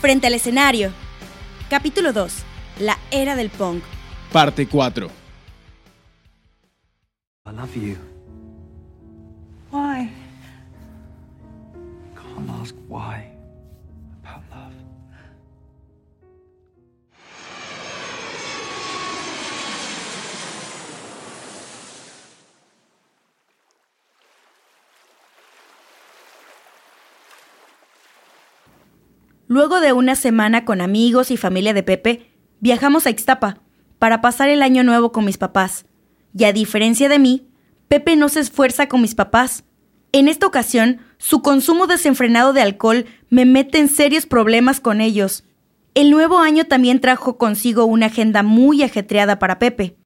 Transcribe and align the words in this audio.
Frente 0.00 0.26
al 0.26 0.32
escenario. 0.32 0.92
Capítulo 1.68 2.14
2. 2.14 2.32
La 2.78 2.98
era 3.10 3.36
del 3.36 3.50
punk. 3.50 3.82
Parte 4.32 4.66
4. 4.66 5.10
I 7.46 7.52
love 7.52 7.74
you. 7.76 8.09
Luego 29.70 29.86
de 29.86 29.92
una 29.92 30.16
semana 30.16 30.64
con 30.64 30.80
amigos 30.80 31.30
y 31.30 31.36
familia 31.36 31.72
de 31.72 31.84
Pepe, 31.84 32.28
viajamos 32.58 33.06
a 33.06 33.10
Ixtapa 33.10 33.58
para 34.00 34.20
pasar 34.20 34.48
el 34.48 34.62
año 34.62 34.82
nuevo 34.82 35.12
con 35.12 35.24
mis 35.24 35.38
papás. 35.38 35.86
Y 36.36 36.42
a 36.42 36.52
diferencia 36.52 37.08
de 37.08 37.20
mí, 37.20 37.46
Pepe 37.86 38.16
no 38.16 38.28
se 38.28 38.40
esfuerza 38.40 38.88
con 38.88 39.00
mis 39.00 39.14
papás. 39.14 39.62
En 40.10 40.26
esta 40.26 40.48
ocasión, 40.48 41.02
su 41.18 41.40
consumo 41.40 41.86
desenfrenado 41.86 42.52
de 42.52 42.62
alcohol 42.62 43.06
me 43.28 43.44
mete 43.44 43.78
en 43.78 43.86
serios 43.88 44.26
problemas 44.26 44.80
con 44.80 45.00
ellos. 45.00 45.44
El 45.94 46.10
nuevo 46.10 46.40
año 46.40 46.64
también 46.64 46.98
trajo 46.98 47.38
consigo 47.38 47.84
una 47.84 48.06
agenda 48.06 48.42
muy 48.42 48.82
ajetreada 48.82 49.38
para 49.38 49.60
Pepe. 49.60 49.98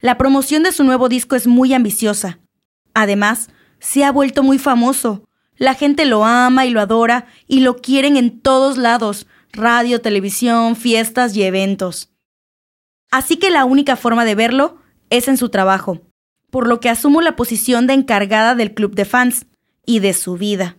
La 0.00 0.18
promoción 0.18 0.64
de 0.64 0.72
su 0.72 0.82
nuevo 0.82 1.08
disco 1.08 1.36
es 1.36 1.46
muy 1.46 1.74
ambiciosa. 1.74 2.40
Además, 2.92 3.50
se 3.78 4.02
ha 4.02 4.10
vuelto 4.10 4.42
muy 4.42 4.58
famoso. 4.58 5.22
La 5.62 5.74
gente 5.74 6.06
lo 6.06 6.24
ama 6.24 6.66
y 6.66 6.70
lo 6.70 6.80
adora 6.80 7.26
y 7.46 7.60
lo 7.60 7.76
quieren 7.76 8.16
en 8.16 8.40
todos 8.40 8.78
lados, 8.78 9.28
radio, 9.52 10.00
televisión, 10.00 10.74
fiestas 10.74 11.36
y 11.36 11.44
eventos. 11.44 12.10
Así 13.12 13.36
que 13.36 13.48
la 13.48 13.64
única 13.64 13.94
forma 13.94 14.24
de 14.24 14.34
verlo 14.34 14.78
es 15.08 15.28
en 15.28 15.36
su 15.36 15.50
trabajo, 15.50 16.00
por 16.50 16.66
lo 16.66 16.80
que 16.80 16.88
asumo 16.88 17.20
la 17.20 17.36
posición 17.36 17.86
de 17.86 17.94
encargada 17.94 18.56
del 18.56 18.74
club 18.74 18.96
de 18.96 19.04
fans 19.04 19.46
y 19.86 20.00
de 20.00 20.14
su 20.14 20.36
vida. 20.36 20.78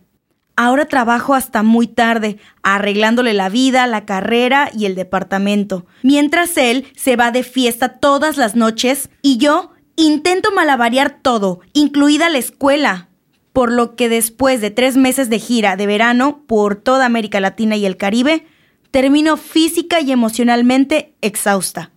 Ahora 0.54 0.84
trabajo 0.84 1.34
hasta 1.34 1.62
muy 1.62 1.86
tarde, 1.86 2.36
arreglándole 2.62 3.32
la 3.32 3.48
vida, 3.48 3.86
la 3.86 4.04
carrera 4.04 4.68
y 4.76 4.84
el 4.84 4.96
departamento, 4.96 5.86
mientras 6.02 6.58
él 6.58 6.86
se 6.94 7.16
va 7.16 7.30
de 7.30 7.42
fiesta 7.42 8.00
todas 8.00 8.36
las 8.36 8.54
noches 8.54 9.08
y 9.22 9.38
yo 9.38 9.70
intento 9.96 10.52
malabarear 10.52 11.22
todo, 11.22 11.60
incluida 11.72 12.28
la 12.28 12.36
escuela. 12.36 13.08
Por 13.54 13.72
lo 13.72 13.94
que 13.94 14.10
después 14.10 14.60
de 14.60 14.70
tres 14.70 14.96
meses 14.98 15.30
de 15.30 15.38
gira 15.38 15.76
de 15.76 15.86
verano 15.86 16.44
por 16.46 16.74
toda 16.74 17.06
América 17.06 17.40
Latina 17.40 17.76
y 17.76 17.86
el 17.86 17.96
Caribe, 17.96 18.44
termino 18.90 19.36
física 19.36 20.00
y 20.00 20.12
emocionalmente 20.12 21.14
exhausta. 21.22 21.92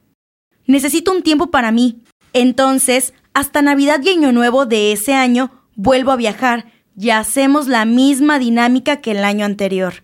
Necesito 0.67 1.11
un 1.11 1.23
tiempo 1.23 1.51
para 1.51 1.71
mí. 1.71 2.03
Entonces, 2.31 3.13
hasta 3.33 3.63
Navidad 3.63 3.99
y 4.03 4.09
Año 4.09 4.31
Nuevo 4.31 4.67
de 4.67 4.91
ese 4.91 5.15
año, 5.15 5.51
vuelvo 5.75 6.11
a 6.11 6.15
viajar 6.15 6.71
y 6.95 7.09
hacemos 7.09 7.67
la 7.67 7.85
misma 7.85 8.37
dinámica 8.37 9.01
que 9.01 9.11
el 9.11 9.23
año 9.23 9.43
anterior. 9.43 10.03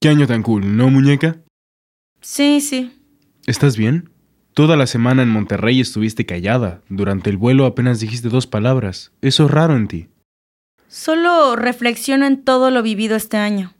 ¿Qué 0.00 0.08
año 0.08 0.26
tan 0.26 0.42
cool, 0.42 0.76
no, 0.76 0.90
muñeca? 0.90 1.42
Sí, 2.20 2.60
sí. 2.60 2.92
¿Estás 3.46 3.76
bien? 3.76 4.09
Toda 4.60 4.76
la 4.76 4.86
semana 4.86 5.22
en 5.22 5.30
Monterrey 5.30 5.80
estuviste 5.80 6.26
callada. 6.26 6.82
Durante 6.90 7.30
el 7.30 7.38
vuelo 7.38 7.64
apenas 7.64 7.98
dijiste 7.98 8.28
dos 8.28 8.46
palabras. 8.46 9.10
Eso 9.22 9.46
es 9.46 9.50
raro 9.50 9.74
en 9.74 9.88
ti. 9.88 10.08
Solo 10.86 11.56
reflexiono 11.56 12.26
en 12.26 12.44
todo 12.44 12.70
lo 12.70 12.82
vivido 12.82 13.16
este 13.16 13.38
año. 13.38 13.72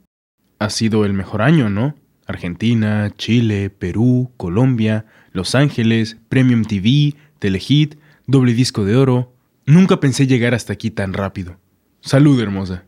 Ha 0.57 0.71
sido 0.71 1.05
el 1.05 1.13
mejor 1.13 1.43
año, 1.43 1.69
¿no? 1.69 1.93
Argentina, 2.25 3.11
Chile, 3.15 3.69
Perú, 3.69 4.31
Colombia, 4.37 5.05
Los 5.33 5.53
Ángeles, 5.53 6.17
Premium 6.29 6.63
TV, 6.65 7.13
Telehit, 7.37 7.99
doble 8.25 8.55
disco 8.55 8.83
de 8.83 8.95
oro. 8.95 9.35
Nunca 9.67 9.99
pensé 9.99 10.25
llegar 10.25 10.55
hasta 10.55 10.73
aquí 10.73 10.89
tan 10.89 11.13
rápido. 11.13 11.59
Salud, 11.99 12.41
hermosa. 12.41 12.85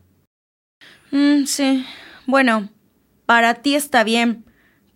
Mm, 1.12 1.44
sí. 1.44 1.86
Bueno, 2.26 2.70
para 3.24 3.54
ti 3.54 3.76
está 3.76 4.02
bien, 4.02 4.46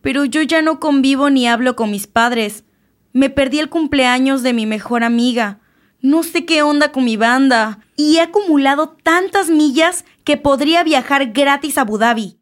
pero 0.02 0.24
yo 0.24 0.42
ya 0.42 0.62
no 0.62 0.80
convivo 0.80 1.30
ni 1.30 1.46
hablo 1.46 1.76
con 1.76 1.92
mis 1.92 2.08
padres. 2.08 2.64
Me 3.12 3.30
perdí 3.30 3.58
el 3.58 3.68
cumpleaños 3.68 4.42
de 4.42 4.52
mi 4.52 4.66
mejor 4.66 5.04
amiga. 5.04 5.60
No 6.00 6.22
sé 6.22 6.44
qué 6.44 6.62
onda 6.62 6.92
con 6.92 7.04
mi 7.04 7.16
banda. 7.16 7.80
Y 7.96 8.16
he 8.16 8.20
acumulado 8.20 8.96
tantas 9.02 9.48
millas 9.48 10.04
que 10.24 10.36
podría 10.36 10.84
viajar 10.84 11.32
gratis 11.32 11.78
a 11.78 11.82
Abu 11.82 11.98
Dhabi. 11.98 12.38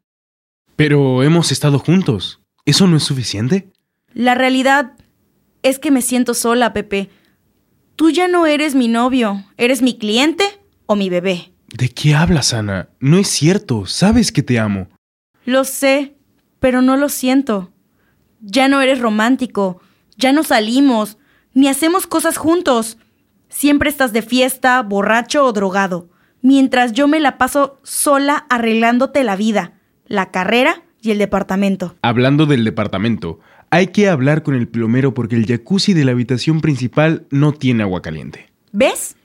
Pero 0.77 1.23
hemos 1.23 1.53
estado 1.53 1.79
juntos. 1.79 2.43
¿Eso 2.67 2.87
no 2.87 2.97
es 2.97 3.05
suficiente? 3.05 3.71
La 4.13 4.35
realidad 4.35 4.93
es 5.63 5.79
que 5.79 5.91
me 5.91 6.03
siento 6.03 6.35
sola, 6.35 6.73
Pepe. 6.73 7.09
Tú 7.97 8.11
ya 8.11 8.29
no 8.29 8.45
eres 8.45 8.75
mi 8.75 8.89
novio. 8.89 9.45
¿Eres 9.57 9.81
mi 9.81 9.97
cliente 9.97 10.45
o 10.85 10.97
mi 10.97 11.09
bebé? 11.09 11.53
¿De 11.69 11.89
qué 11.89 12.15
hablas, 12.15 12.53
Ana? 12.53 12.89
No 13.01 13.19
es 13.19 13.29
cierto. 13.29 13.87
Sabes 13.87 14.33
que 14.33 14.43
te 14.43 14.59
amo. 14.59 14.89
Lo 15.47 15.65
sé, 15.65 16.17
pero 16.61 16.83
no 16.83 16.97
lo 16.97 17.09
siento. 17.09 17.73
Ya 18.41 18.69
no 18.69 18.81
eres 18.83 19.01
romántico. 19.01 19.81
Ya 20.17 20.33
no 20.33 20.43
salimos. 20.43 21.19
Ni 21.55 21.69
hacemos 21.69 22.07
cosas 22.07 22.37
juntos. 22.37 22.99
Siempre 23.49 23.89
estás 23.89 24.13
de 24.13 24.23
fiesta, 24.23 24.83
borracho 24.83 25.45
o 25.45 25.53
drogado. 25.53 26.11
Mientras 26.43 26.93
yo 26.93 27.09
me 27.09 27.21
la 27.21 27.39
paso 27.39 27.81
sola 27.83 28.47
arreglándote 28.49 29.25
la 29.25 29.37
vida 29.37 29.77
la 30.09 30.31
carrera 30.31 30.83
y 31.03 31.11
el 31.11 31.19
departamento. 31.19 31.97
Hablando 32.03 32.47
del 32.47 32.65
departamento, 32.65 33.41
hay 33.71 33.89
que 33.89 34.09
hablar 34.09 34.43
con 34.43 34.55
el 34.55 34.69
plomero 34.69 35.15
porque 35.15 35.37
el 35.37 35.47
jacuzzi 35.47 35.95
de 35.95 36.05
la 36.05 36.13
habitación 36.13 36.61
principal 36.61 37.27
no 37.31 37.53
tiene 37.53 37.83
agua 37.83 38.03
caliente. 38.03 38.53
¿Ves? 38.73 39.17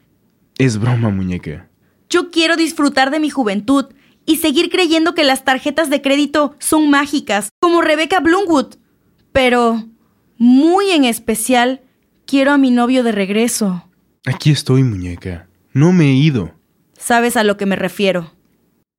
Es 0.57 0.77
broma, 0.77 1.09
muñeca. 1.09 1.69
Yo 2.09 2.29
quiero 2.29 2.55
disfrutar 2.55 3.09
de 3.11 3.19
mi 3.19 3.29
juventud 3.29 3.85
y 4.25 4.37
seguir 4.37 4.69
creyendo 4.69 5.15
que 5.15 5.23
las 5.23 5.43
tarjetas 5.43 5.89
de 5.89 6.01
crédito 6.01 6.55
son 6.59 6.89
mágicas, 6.89 7.49
como 7.59 7.81
Rebecca 7.81 8.19
Bloomwood. 8.19 8.75
Pero, 9.31 9.85
muy 10.41 10.89
en 10.89 11.03
especial, 11.03 11.81
quiero 12.25 12.51
a 12.51 12.57
mi 12.57 12.71
novio 12.71 13.03
de 13.03 13.11
regreso. 13.11 13.87
Aquí 14.25 14.49
estoy, 14.49 14.81
muñeca. 14.81 15.47
No 15.71 15.93
me 15.93 16.05
he 16.05 16.13
ido. 16.13 16.55
¿Sabes 16.97 17.37
a 17.37 17.43
lo 17.43 17.57
que 17.57 17.67
me 17.67 17.75
refiero? 17.75 18.33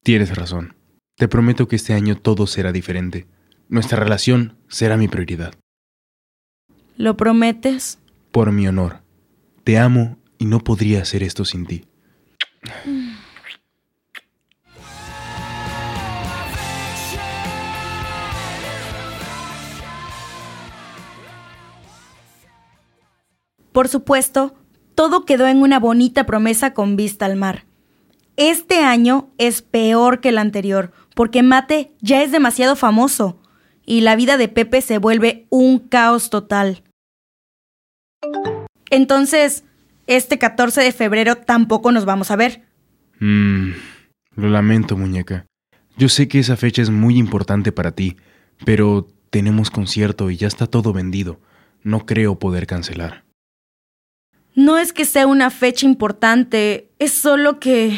Tienes 0.04 0.36
razón. 0.36 0.76
Te 1.16 1.26
prometo 1.26 1.66
que 1.66 1.75
este 1.75 1.94
año 1.94 2.16
todo 2.16 2.47
será 2.47 2.70
diferente. 2.70 3.26
Nuestra 3.69 3.98
relación 3.98 4.56
será 4.69 4.97
mi 4.97 5.08
prioridad. 5.08 5.52
¿Lo 6.97 7.16
prometes? 7.16 7.98
Por 8.31 8.52
mi 8.52 8.69
honor. 8.69 9.00
Te 9.64 9.78
amo 9.78 10.19
y 10.38 10.44
no 10.44 10.60
podría 10.60 11.02
hacer 11.02 11.25
esto 11.25 11.44
sin 11.44 11.66
ti. 11.66 11.86
Por 23.72 23.88
supuesto, 23.88 24.55
todo 24.94 25.25
quedó 25.25 25.47
en 25.47 25.62
una 25.62 25.81
bonita 25.81 26.25
promesa 26.25 26.75
con 26.75 26.97
vista 26.97 27.27
al 27.27 27.37
mar. 27.37 27.65
Este 28.37 28.83
año 28.83 29.31
es 29.38 29.62
peor 29.62 30.21
que 30.21 30.31
el 30.31 30.38
anterior, 30.38 30.93
porque 31.15 31.43
Mate 31.43 31.93
ya 32.00 32.22
es 32.22 32.32
demasiado 32.32 32.77
famoso 32.77 33.38
y 33.84 34.00
la 34.03 34.16
vida 34.16 34.37
de 34.37 34.49
Pepe 34.49 34.81
se 34.81 34.99
vuelve 34.99 35.47
un 35.50 35.78
caos 35.78 36.31
total. 36.31 36.82
Entonces, 38.91 39.65
este 40.06 40.38
14 40.38 40.82
de 40.82 40.93
febrero 40.93 41.37
tampoco 41.37 41.93
nos 41.93 42.05
vamos 42.05 42.31
a 42.31 42.37
ver. 42.37 42.62
Mmm, 43.20 43.70
lo 44.37 44.49
lamento, 44.49 44.96
muñeca. 44.96 45.46
Yo 45.96 46.08
sé 46.08 46.29
que 46.29 46.38
esa 46.38 46.56
fecha 46.56 46.82
es 46.82 46.91
muy 46.91 47.19
importante 47.19 47.73
para 47.73 47.93
ti, 47.93 48.17
pero 48.64 49.08
tenemos 49.31 49.70
concierto 49.70 50.31
y 50.31 50.37
ya 50.37 50.46
está 50.46 50.67
todo 50.67 50.93
vendido. 50.93 51.41
No 51.82 52.06
creo 52.06 52.38
poder 52.38 52.67
cancelar. 52.67 53.25
No 54.54 54.78
es 54.78 54.93
que 54.93 55.04
sea 55.04 55.26
una 55.26 55.50
fecha 55.50 55.87
importante, 55.87 56.90
es 56.99 57.12
solo 57.12 57.58
que... 57.58 57.96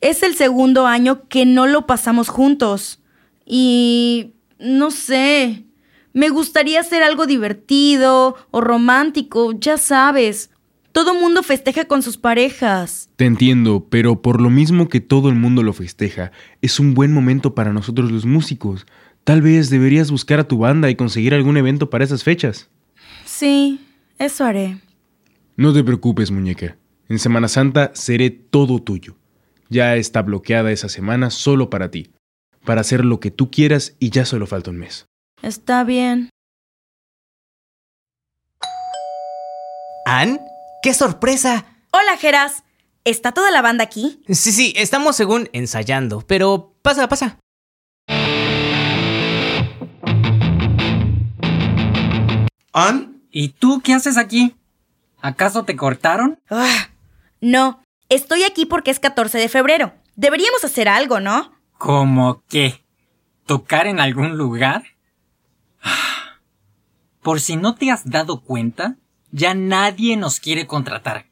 Es 0.00 0.22
el 0.22 0.36
segundo 0.36 0.86
año 0.86 1.28
que 1.28 1.44
no 1.44 1.66
lo 1.66 1.86
pasamos 1.86 2.28
juntos. 2.28 3.00
Y... 3.44 4.32
no 4.58 4.90
sé. 4.90 5.64
Me 6.12 6.30
gustaría 6.30 6.80
hacer 6.80 7.02
algo 7.02 7.26
divertido 7.26 8.36
o 8.50 8.60
romántico, 8.60 9.52
ya 9.58 9.76
sabes. 9.76 10.50
Todo 10.92 11.14
mundo 11.14 11.42
festeja 11.42 11.84
con 11.84 12.02
sus 12.02 12.16
parejas. 12.16 13.10
Te 13.16 13.26
entiendo, 13.26 13.86
pero 13.88 14.20
por 14.22 14.40
lo 14.40 14.50
mismo 14.50 14.88
que 14.88 15.00
todo 15.00 15.28
el 15.28 15.36
mundo 15.36 15.62
lo 15.62 15.72
festeja, 15.72 16.32
es 16.60 16.80
un 16.80 16.94
buen 16.94 17.12
momento 17.12 17.54
para 17.54 17.72
nosotros 17.72 18.10
los 18.10 18.24
músicos. 18.24 18.86
Tal 19.22 19.42
vez 19.42 19.70
deberías 19.70 20.10
buscar 20.10 20.40
a 20.40 20.48
tu 20.48 20.58
banda 20.58 20.90
y 20.90 20.96
conseguir 20.96 21.34
algún 21.34 21.56
evento 21.56 21.90
para 21.90 22.04
esas 22.04 22.24
fechas. 22.24 22.68
Sí, 23.24 23.78
eso 24.18 24.44
haré. 24.44 24.80
No 25.56 25.72
te 25.72 25.82
preocupes, 25.82 26.30
muñeca. 26.30 26.76
En 27.08 27.18
Semana 27.18 27.48
Santa 27.48 27.90
seré 27.94 28.30
todo 28.30 28.80
tuyo. 28.82 29.16
Ya 29.70 29.96
está 29.96 30.22
bloqueada 30.22 30.70
esa 30.72 30.88
semana 30.88 31.30
solo 31.30 31.70
para 31.70 31.90
ti, 31.90 32.12
para 32.64 32.80
hacer 32.80 33.04
lo 33.04 33.20
que 33.20 33.30
tú 33.30 33.50
quieras 33.50 33.96
y 33.98 34.10
ya 34.10 34.24
solo 34.24 34.46
falta 34.46 34.70
un 34.70 34.78
mes. 34.78 35.06
Está 35.42 35.84
bien. 35.84 36.30
¿Ann? 40.06 40.40
¡Qué 40.82 40.94
sorpresa! 40.94 41.66
Hola, 41.92 42.16
Geras. 42.16 42.64
¿Está 43.04 43.32
toda 43.32 43.50
la 43.50 43.62
banda 43.62 43.84
aquí? 43.84 44.22
Sí, 44.28 44.52
sí, 44.52 44.72
estamos 44.76 45.16
según 45.16 45.48
ensayando, 45.52 46.22
pero 46.26 46.74
pasa, 46.82 47.08
pasa. 47.08 47.38
¿Ann? 52.72 53.17
¿Y 53.40 53.50
tú 53.50 53.82
qué 53.84 53.94
haces 53.94 54.16
aquí? 54.16 54.56
¿Acaso 55.22 55.62
te 55.62 55.76
cortaron? 55.76 56.40
Ah, 56.50 56.88
no, 57.40 57.84
estoy 58.08 58.42
aquí 58.42 58.66
porque 58.66 58.90
es 58.90 58.98
14 58.98 59.38
de 59.38 59.48
febrero. 59.48 59.94
Deberíamos 60.16 60.64
hacer 60.64 60.88
algo, 60.88 61.20
¿no? 61.20 61.52
¿Cómo 61.74 62.42
qué? 62.48 62.84
¿Tocar 63.46 63.86
en 63.86 64.00
algún 64.00 64.36
lugar? 64.36 64.82
Ah, 65.80 66.40
Por 67.22 67.40
si 67.40 67.54
no 67.54 67.76
te 67.76 67.92
has 67.92 68.10
dado 68.10 68.40
cuenta, 68.40 68.96
ya 69.30 69.54
nadie 69.54 70.16
nos 70.16 70.40
quiere 70.40 70.66
contratar. 70.66 71.26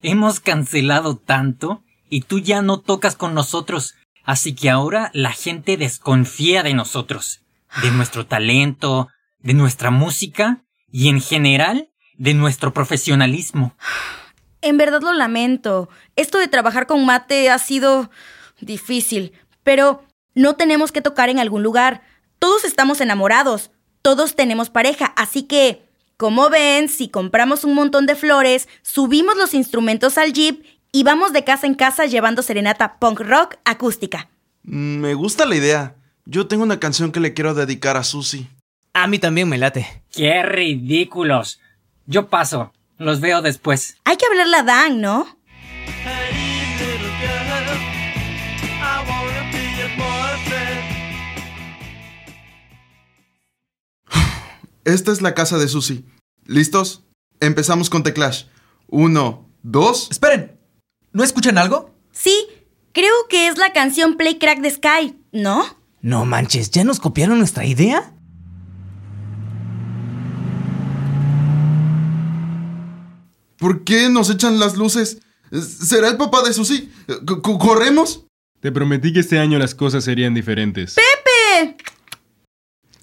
Hemos 0.00 0.40
cancelado 0.40 1.16
tanto 1.16 1.84
y 2.10 2.22
tú 2.22 2.40
ya 2.40 2.60
no 2.60 2.80
tocas 2.80 3.14
con 3.14 3.34
nosotros, 3.34 3.94
así 4.24 4.52
que 4.52 4.68
ahora 4.68 5.12
la 5.14 5.30
gente 5.30 5.76
desconfía 5.76 6.64
de 6.64 6.74
nosotros, 6.74 7.42
de 7.82 7.92
nuestro 7.92 8.26
talento, 8.26 9.10
de 9.38 9.54
nuestra 9.54 9.92
música 9.92 10.64
y 10.92 11.08
en 11.08 11.20
general 11.20 11.88
de 12.18 12.34
nuestro 12.34 12.72
profesionalismo. 12.72 13.74
En 14.60 14.76
verdad 14.76 15.00
lo 15.02 15.12
lamento. 15.12 15.88
Esto 16.14 16.38
de 16.38 16.46
trabajar 16.46 16.86
con 16.86 17.04
mate 17.04 17.50
ha 17.50 17.58
sido 17.58 18.10
difícil, 18.60 19.32
pero 19.64 20.04
no 20.34 20.54
tenemos 20.54 20.92
que 20.92 21.02
tocar 21.02 21.28
en 21.30 21.40
algún 21.40 21.62
lugar. 21.62 22.02
Todos 22.38 22.64
estamos 22.64 23.00
enamorados, 23.00 23.70
todos 24.02 24.36
tenemos 24.36 24.70
pareja, 24.70 25.06
así 25.16 25.44
que, 25.44 25.88
como 26.16 26.48
ven, 26.50 26.88
si 26.88 27.08
compramos 27.08 27.64
un 27.64 27.74
montón 27.74 28.06
de 28.06 28.14
flores, 28.14 28.68
subimos 28.82 29.36
los 29.36 29.54
instrumentos 29.54 30.18
al 30.18 30.32
jeep 30.32 30.64
y 30.92 31.02
vamos 31.02 31.32
de 31.32 31.44
casa 31.44 31.66
en 31.66 31.74
casa 31.74 32.06
llevando 32.06 32.42
serenata 32.42 32.98
punk 32.98 33.20
rock 33.20 33.56
acústica. 33.64 34.28
Mm, 34.62 34.98
Me 34.98 35.14
gusta 35.14 35.46
la 35.46 35.56
idea. 35.56 35.96
Yo 36.24 36.46
tengo 36.46 36.62
una 36.62 36.78
canción 36.78 37.10
que 37.10 37.18
le 37.18 37.34
quiero 37.34 37.54
dedicar 37.54 37.96
a 37.96 38.04
Susie. 38.04 38.48
A 38.94 39.06
mí 39.06 39.18
también 39.18 39.48
me 39.48 39.56
late. 39.56 40.04
¡Qué 40.12 40.42
ridículos! 40.42 41.60
Yo 42.04 42.28
paso. 42.28 42.72
Los 42.98 43.20
veo 43.20 43.40
después. 43.40 43.96
Hay 44.04 44.16
que 44.18 44.26
hablarle 44.26 44.56
a 44.58 44.62
Dan, 44.62 45.00
¿no? 45.00 45.26
Esta 54.84 55.12
es 55.12 55.22
la 55.22 55.34
casa 55.34 55.58
de 55.58 55.68
Susie. 55.68 56.04
¿Listos? 56.44 57.04
Empezamos 57.40 57.88
con 57.88 58.02
The 58.02 58.12
Clash. 58.12 58.44
Uno, 58.88 59.48
dos. 59.62 60.08
Esperen, 60.10 60.60
¿no 61.12 61.24
escuchan 61.24 61.56
algo? 61.56 61.94
Sí, 62.10 62.46
creo 62.92 63.14
que 63.30 63.46
es 63.46 63.56
la 63.56 63.72
canción 63.72 64.16
Play 64.16 64.38
Crack 64.38 64.60
the 64.60 64.70
Sky, 64.70 65.16
¿no? 65.32 65.64
No 66.02 66.26
manches, 66.26 66.70
¿ya 66.70 66.84
nos 66.84 67.00
copiaron 67.00 67.38
nuestra 67.38 67.64
idea? 67.64 68.12
¿Por 73.62 73.84
qué 73.84 74.08
nos 74.08 74.28
echan 74.28 74.58
las 74.58 74.76
luces? 74.76 75.20
¿Será 75.52 76.08
el 76.08 76.16
papá 76.16 76.42
de 76.42 76.52
c- 76.52 76.88
¿Corremos? 77.14 78.26
Te 78.58 78.72
prometí 78.72 79.12
que 79.12 79.20
este 79.20 79.38
año 79.38 79.56
las 79.56 79.76
cosas 79.76 80.02
serían 80.02 80.34
diferentes. 80.34 80.96
¡Pepe! 80.96 81.76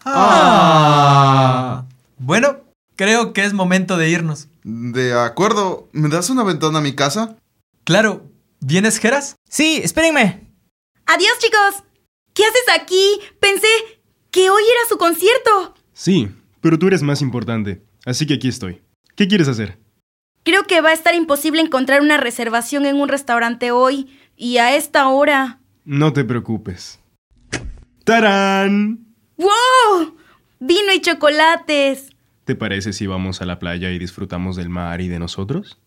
Ah. 0.03 1.85
Bueno, 2.17 2.57
creo 2.97 3.31
que 3.31 3.45
es 3.45 3.53
momento 3.53 3.95
de 3.95 4.09
irnos. 4.09 4.49
De 4.65 5.13
acuerdo. 5.13 5.87
¿Me 5.93 6.09
das 6.09 6.29
una 6.29 6.43
ventana 6.43 6.79
a 6.79 6.81
mi 6.81 6.93
casa? 6.93 7.37
Claro, 7.85 8.25
¿vienes, 8.59 8.97
Geras? 8.99 9.35
Sí, 9.49 9.79
espérenme. 9.81 10.45
Adiós, 11.05 11.39
chicos. 11.39 11.83
¿Qué 12.33 12.43
haces 12.43 12.81
aquí? 12.81 13.21
Pensé 13.39 13.67
que 14.29 14.49
hoy 14.49 14.63
era 14.63 14.89
su 14.89 14.97
concierto. 14.97 15.73
Sí, 15.93 16.29
pero 16.59 16.77
tú 16.77 16.87
eres 16.87 17.01
más 17.01 17.21
importante, 17.21 17.81
así 18.05 18.25
que 18.27 18.33
aquí 18.33 18.49
estoy. 18.49 18.81
¿Qué 19.15 19.27
quieres 19.29 19.47
hacer? 19.47 19.79
Creo 20.43 20.63
que 20.63 20.81
va 20.81 20.89
a 20.89 20.93
estar 20.93 21.15
imposible 21.15 21.61
encontrar 21.61 22.01
una 22.01 22.17
reservación 22.17 22.85
en 22.85 22.95
un 22.95 23.09
restaurante 23.09 23.71
hoy 23.71 24.07
y 24.35 24.57
a 24.57 24.75
esta 24.75 25.07
hora. 25.09 25.59
No 25.85 26.13
te 26.13 26.23
preocupes. 26.23 26.99
¡Tarán! 28.03 29.05
¡Wow! 29.37 30.15
Vino 30.59 30.93
y 30.93 31.01
chocolates. 31.01 32.09
¿Te 32.45 32.55
parece 32.55 32.93
si 32.93 33.05
vamos 33.05 33.41
a 33.41 33.45
la 33.45 33.59
playa 33.59 33.91
y 33.91 33.99
disfrutamos 33.99 34.55
del 34.55 34.69
mar 34.69 35.01
y 35.01 35.07
de 35.07 35.19
nosotros? 35.19 35.79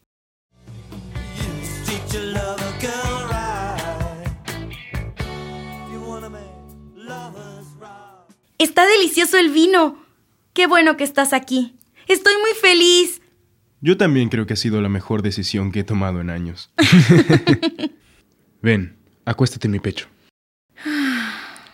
Está 8.59 8.87
delicioso 8.87 9.39
el 9.39 9.51
vino. 9.51 9.99
Qué 10.53 10.69
bueno 10.69 10.97
que 10.97 11.03
estás 11.03 11.33
aquí. 11.33 11.75
Estoy 12.07 12.35
muy 12.41 12.53
feliz. 12.61 13.22
Yo 13.85 13.97
también 13.97 14.29
creo 14.29 14.47
que 14.47 14.53
ha 14.53 14.57
sido 14.57 14.81
la 14.81 14.89
mejor 14.89 15.23
decisión 15.23 15.73
que 15.73 15.81
he 15.81 15.85
tomado 15.85 16.21
en 16.21 16.31
años. 16.31 16.71
Ven, 18.63 18.97
acuéstate 19.25 19.67
en 19.67 19.73
mi 19.73 19.81
pecho. 19.81 20.07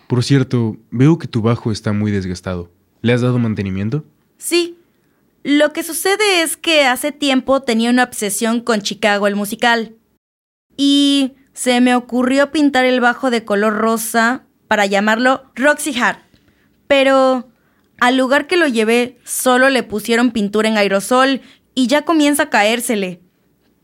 Por 0.07 0.23
cierto, 0.23 0.77
veo 0.89 1.19
que 1.19 1.27
tu 1.27 1.43
bajo 1.43 1.71
está 1.71 1.93
muy 1.93 2.11
desgastado. 2.11 2.71
¿Le 3.03 3.13
has 3.13 3.21
dado 3.21 3.37
mantenimiento? 3.37 4.05
Sí. 4.39 4.75
Lo 5.43 5.71
que 5.71 5.83
sucede 5.83 6.41
es 6.41 6.57
que 6.57 6.87
hace 6.87 7.11
tiempo 7.11 7.61
tenía 7.61 7.91
una 7.91 8.05
obsesión 8.05 8.61
con 8.61 8.81
Chicago 8.81 9.27
el 9.27 9.35
musical. 9.35 9.93
Y 10.75 11.33
se 11.53 11.79
me 11.79 11.93
ocurrió 11.93 12.51
pintar 12.51 12.85
el 12.85 13.01
bajo 13.01 13.29
de 13.29 13.45
color 13.45 13.73
rosa 13.73 14.45
para 14.67 14.87
llamarlo 14.87 15.43
Roxy 15.53 15.93
Heart. 15.93 16.21
Pero 16.87 17.49
al 17.99 18.17
lugar 18.17 18.47
que 18.47 18.57
lo 18.57 18.67
llevé 18.67 19.19
solo 19.25 19.69
le 19.69 19.83
pusieron 19.83 20.31
pintura 20.31 20.69
en 20.69 20.77
aerosol 20.77 21.41
y 21.79 21.87
ya 21.87 22.01
comienza 22.01 22.43
a 22.43 22.49
caérsele. 22.49 23.21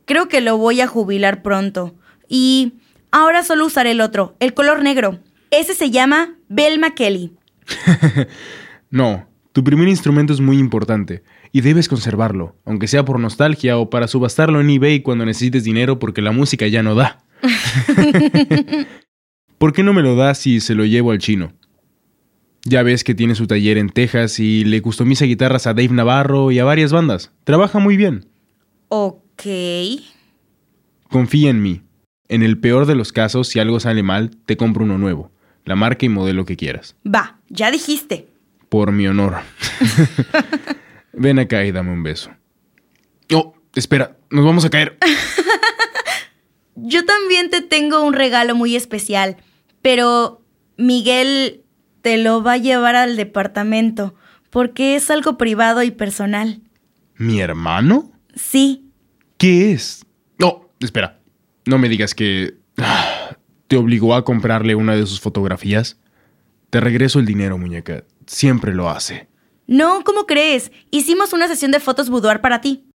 Creo 0.03 0.27
que 0.27 0.41
lo 0.41 0.57
voy 0.57 0.81
a 0.81 0.87
jubilar 0.87 1.41
pronto. 1.41 1.95
Y 2.27 2.73
ahora 3.09 3.41
solo 3.41 3.65
usaré 3.65 3.91
el 3.91 4.01
otro, 4.01 4.35
el 4.41 4.53
color 4.53 4.83
negro. 4.83 5.19
Ese 5.49 5.73
se 5.75 5.91
llama 5.91 6.35
Belma 6.49 6.93
Kelly. 6.93 7.31
No, 8.91 9.27
tu 9.51 9.63
primer 9.63 9.89
instrumento 9.89 10.31
es 10.31 10.39
muy 10.39 10.57
importante 10.57 11.23
y 11.51 11.61
debes 11.61 11.89
conservarlo, 11.89 12.55
aunque 12.65 12.87
sea 12.87 13.03
por 13.03 13.19
nostalgia 13.19 13.77
o 13.77 13.89
para 13.89 14.07
subastarlo 14.07 14.61
en 14.61 14.69
eBay 14.69 15.01
cuando 15.01 15.25
necesites 15.25 15.65
dinero 15.65 15.99
porque 15.99 16.21
la 16.21 16.31
música 16.31 16.67
ya 16.67 16.81
no 16.81 16.95
da. 16.95 17.25
¿Por 19.57 19.73
qué 19.73 19.83
no 19.83 19.91
me 19.91 20.01
lo 20.01 20.15
das 20.15 20.37
si 20.37 20.61
se 20.61 20.75
lo 20.75 20.85
llevo 20.85 21.11
al 21.11 21.17
chino? 21.17 21.51
Ya 22.67 22.81
ves 22.81 23.03
que 23.03 23.13
tiene 23.13 23.35
su 23.35 23.45
taller 23.45 23.77
en 23.77 23.89
Texas 23.89 24.39
y 24.39 24.65
le 24.65 24.81
customiza 24.81 25.25
guitarras 25.25 25.67
a 25.67 25.75
Dave 25.75 25.89
Navarro 25.89 26.49
y 26.51 26.57
a 26.57 26.65
varias 26.65 26.91
bandas. 26.91 27.31
Trabaja 27.43 27.77
muy 27.77 27.95
bien. 27.95 28.25
Ok. 28.87 29.43
Confía 31.09 31.51
en 31.51 31.61
mí. 31.61 31.81
En 32.27 32.41
el 32.41 32.57
peor 32.57 32.87
de 32.87 32.95
los 32.95 33.11
casos, 33.11 33.49
si 33.49 33.59
algo 33.59 33.79
sale 33.79 34.01
mal, 34.01 34.31
te 34.47 34.57
compro 34.57 34.83
uno 34.83 34.97
nuevo. 34.97 35.31
La 35.63 35.75
marca 35.75 36.07
y 36.07 36.09
modelo 36.09 36.45
que 36.45 36.57
quieras. 36.57 36.95
Va, 37.05 37.39
ya 37.49 37.69
dijiste. 37.69 38.29
Por 38.67 38.91
mi 38.91 39.05
honor. 39.07 39.35
Ven 41.13 41.37
acá 41.37 41.63
y 41.65 41.71
dame 41.71 41.91
un 41.91 42.01
beso. 42.01 42.31
Oh, 43.31 43.53
espera, 43.75 44.17
nos 44.31 44.43
vamos 44.43 44.65
a 44.65 44.71
caer. 44.71 44.97
Yo 46.75 47.05
también 47.05 47.51
te 47.51 47.61
tengo 47.61 48.03
un 48.03 48.13
regalo 48.13 48.55
muy 48.55 48.75
especial, 48.75 49.37
pero 49.83 50.41
Miguel 50.77 51.61
te 52.05 52.17
lo 52.19 52.43
va 52.43 52.53
a 52.53 52.57
llevar 52.57 52.95
al 52.95 53.15
departamento 53.15 54.13
porque 54.51 54.95
es 54.95 55.09
algo 55.09 55.39
privado 55.39 55.81
y 55.81 55.89
personal. 55.89 56.61
¿Mi 57.17 57.39
hermano? 57.41 58.11
Sí, 58.35 58.91
¿Qué 59.39 59.71
es? 59.71 60.05
No, 60.37 60.69
espera. 60.79 61.19
No 61.65 61.79
me 61.79 61.89
digas 61.89 62.13
que... 62.13 62.59
ah, 62.77 63.35
¿Te 63.67 63.75
obligó 63.75 64.13
a 64.13 64.23
comprarle 64.23 64.75
una 64.75 64.95
de 64.95 65.07
sus 65.07 65.19
fotografías? 65.19 65.99
Te 66.69 66.79
regreso 66.79 67.17
el 67.17 67.25
dinero, 67.25 67.57
muñeca. 67.57 68.03
Siempre 68.27 68.75
lo 68.75 68.87
hace. 68.87 69.27
no, 69.65 70.03
¿cómo 70.03 70.27
crees? 70.27 70.71
Hicimos 70.91 71.33
una 71.33 71.47
sesión 71.47 71.71
de 71.71 71.79
fotos 71.79 72.11
boudoir 72.11 72.39
para 72.39 72.61
ti. 72.61 72.85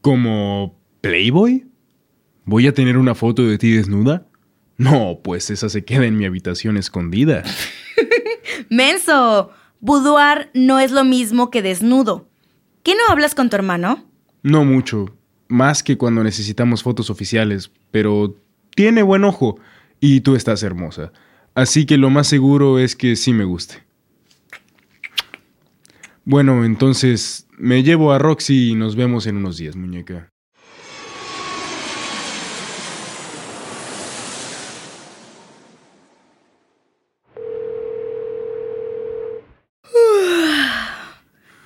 ¿Como 0.00 0.80
Playboy? 1.00 1.66
¿Voy 2.44 2.68
a 2.68 2.72
tener 2.72 2.98
una 2.98 3.16
foto 3.16 3.44
de 3.48 3.58
ti 3.58 3.72
desnuda? 3.72 4.28
No, 4.76 5.18
pues 5.24 5.50
esa 5.50 5.68
se 5.68 5.84
queda 5.84 6.06
en 6.06 6.16
mi 6.16 6.24
habitación 6.24 6.76
escondida. 6.76 7.42
Menso, 8.70 9.50
boudoir 9.80 10.50
no 10.54 10.80
es 10.80 10.92
lo 10.92 11.04
mismo 11.04 11.50
que 11.50 11.62
desnudo. 11.62 12.28
¿Qué 12.82 12.94
no 12.94 13.00
hablas 13.10 13.34
con 13.34 13.50
tu 13.50 13.56
hermano? 13.56 14.04
No 14.42 14.64
mucho. 14.64 15.14
más 15.48 15.82
que 15.82 15.96
cuando 15.96 16.22
necesitamos 16.22 16.82
fotos 16.82 17.10
oficiales, 17.10 17.70
pero 17.90 18.36
tiene 18.74 19.02
buen 19.02 19.24
ojo 19.24 19.58
y 20.00 20.20
tú 20.20 20.36
estás 20.36 20.62
hermosa. 20.62 21.12
Así 21.54 21.86
que 21.86 21.96
lo 21.96 22.10
más 22.10 22.28
seguro 22.28 22.78
es 22.78 22.94
que 22.94 23.16
sí 23.16 23.32
me 23.32 23.44
guste. 23.44 23.82
Bueno, 26.24 26.64
entonces 26.64 27.46
me 27.56 27.82
llevo 27.82 28.12
a 28.12 28.18
Roxy 28.18 28.70
y 28.70 28.74
nos 28.74 28.94
vemos 28.94 29.26
en 29.26 29.38
unos 29.38 29.56
días, 29.56 29.74
muñeca. 29.74 30.30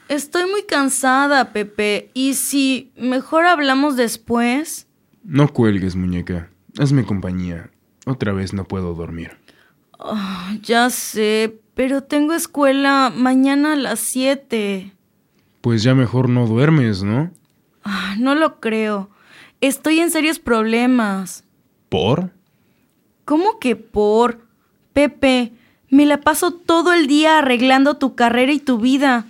Estoy 0.08 0.44
muy 0.50 0.64
cansada, 0.82 1.52
Pepe. 1.52 2.10
¿Y 2.12 2.34
si 2.34 2.92
mejor 2.96 3.46
hablamos 3.46 3.96
después? 3.96 4.88
No 5.22 5.46
cuelgues, 5.52 5.94
muñeca. 5.94 6.50
Hazme 6.76 7.04
compañía. 7.04 7.70
Otra 8.04 8.32
vez 8.32 8.52
no 8.52 8.64
puedo 8.64 8.94
dormir. 8.94 9.38
Ah, 10.00 10.56
ya 10.60 10.90
sé, 10.90 11.60
pero 11.74 12.02
tengo 12.02 12.34
escuela 12.34 13.12
mañana 13.14 13.74
a 13.74 13.76
las 13.76 14.00
7. 14.00 14.92
Pues 15.60 15.84
ya 15.84 15.94
mejor 15.94 16.28
no 16.28 16.48
duermes, 16.48 17.04
¿no? 17.04 17.30
Ah, 17.84 18.16
no 18.18 18.34
lo 18.34 18.58
creo. 18.58 19.08
Estoy 19.60 20.00
en 20.00 20.10
serios 20.10 20.40
problemas. 20.40 21.44
¿Por? 21.88 22.32
¿Cómo 23.24 23.60
que 23.60 23.76
por? 23.76 24.48
Pepe, 24.92 25.52
me 25.88 26.06
la 26.06 26.20
paso 26.20 26.52
todo 26.52 26.92
el 26.92 27.06
día 27.06 27.38
arreglando 27.38 27.98
tu 27.98 28.16
carrera 28.16 28.50
y 28.52 28.58
tu 28.58 28.78
vida. 28.78 29.26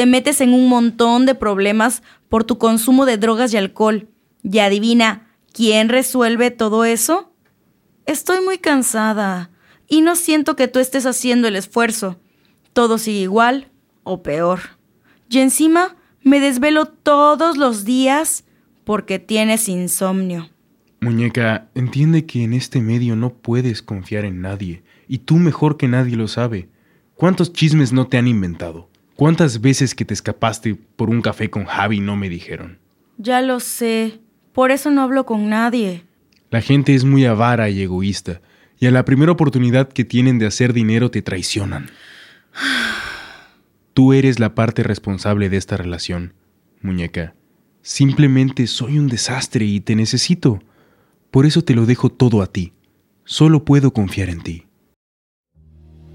Te 0.00 0.06
metes 0.06 0.40
en 0.40 0.54
un 0.54 0.66
montón 0.66 1.26
de 1.26 1.34
problemas 1.34 2.02
por 2.30 2.44
tu 2.44 2.56
consumo 2.56 3.04
de 3.04 3.18
drogas 3.18 3.52
y 3.52 3.58
alcohol. 3.58 4.08
Y 4.42 4.60
adivina, 4.60 5.26
¿quién 5.52 5.90
resuelve 5.90 6.50
todo 6.50 6.86
eso? 6.86 7.34
Estoy 8.06 8.42
muy 8.42 8.56
cansada 8.56 9.50
y 9.88 10.00
no 10.00 10.16
siento 10.16 10.56
que 10.56 10.68
tú 10.68 10.78
estés 10.78 11.04
haciendo 11.04 11.48
el 11.48 11.54
esfuerzo. 11.54 12.18
Todo 12.72 12.96
sigue 12.96 13.20
igual 13.20 13.68
o 14.02 14.22
peor. 14.22 14.60
Y 15.28 15.40
encima 15.40 15.96
me 16.22 16.40
desvelo 16.40 16.86
todos 16.86 17.58
los 17.58 17.84
días 17.84 18.44
porque 18.84 19.18
tienes 19.18 19.68
insomnio. 19.68 20.48
Muñeca, 21.02 21.68
entiende 21.74 22.24
que 22.24 22.42
en 22.42 22.54
este 22.54 22.80
medio 22.80 23.16
no 23.16 23.34
puedes 23.34 23.82
confiar 23.82 24.24
en 24.24 24.40
nadie, 24.40 24.82
y 25.08 25.18
tú 25.18 25.36
mejor 25.36 25.76
que 25.76 25.88
nadie 25.88 26.16
lo 26.16 26.26
sabe. 26.26 26.70
¿Cuántos 27.16 27.52
chismes 27.52 27.92
no 27.92 28.06
te 28.06 28.16
han 28.16 28.28
inventado? 28.28 28.89
¿Cuántas 29.20 29.60
veces 29.60 29.94
que 29.94 30.06
te 30.06 30.14
escapaste 30.14 30.74
por 30.96 31.10
un 31.10 31.20
café 31.20 31.50
con 31.50 31.66
Javi 31.66 32.00
no 32.00 32.16
me 32.16 32.30
dijeron? 32.30 32.78
Ya 33.18 33.42
lo 33.42 33.60
sé, 33.60 34.18
por 34.54 34.70
eso 34.70 34.90
no 34.90 35.02
hablo 35.02 35.26
con 35.26 35.50
nadie. 35.50 36.04
La 36.48 36.62
gente 36.62 36.94
es 36.94 37.04
muy 37.04 37.26
avara 37.26 37.68
y 37.68 37.82
egoísta, 37.82 38.40
y 38.78 38.86
a 38.86 38.90
la 38.90 39.04
primera 39.04 39.30
oportunidad 39.30 39.90
que 39.90 40.06
tienen 40.06 40.38
de 40.38 40.46
hacer 40.46 40.72
dinero 40.72 41.10
te 41.10 41.20
traicionan. 41.20 41.90
Tú 43.92 44.14
eres 44.14 44.38
la 44.38 44.54
parte 44.54 44.82
responsable 44.82 45.50
de 45.50 45.58
esta 45.58 45.76
relación, 45.76 46.32
muñeca. 46.80 47.34
Simplemente 47.82 48.66
soy 48.66 48.98
un 48.98 49.08
desastre 49.08 49.66
y 49.66 49.80
te 49.80 49.96
necesito. 49.96 50.62
Por 51.30 51.44
eso 51.44 51.60
te 51.60 51.74
lo 51.74 51.84
dejo 51.84 52.08
todo 52.08 52.40
a 52.40 52.46
ti. 52.46 52.72
Solo 53.24 53.66
puedo 53.66 53.92
confiar 53.92 54.30
en 54.30 54.40
ti. 54.40 54.64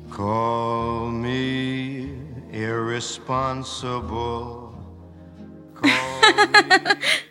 Call 0.10 1.12
me 1.14 1.55
irresponsible. 2.76 4.76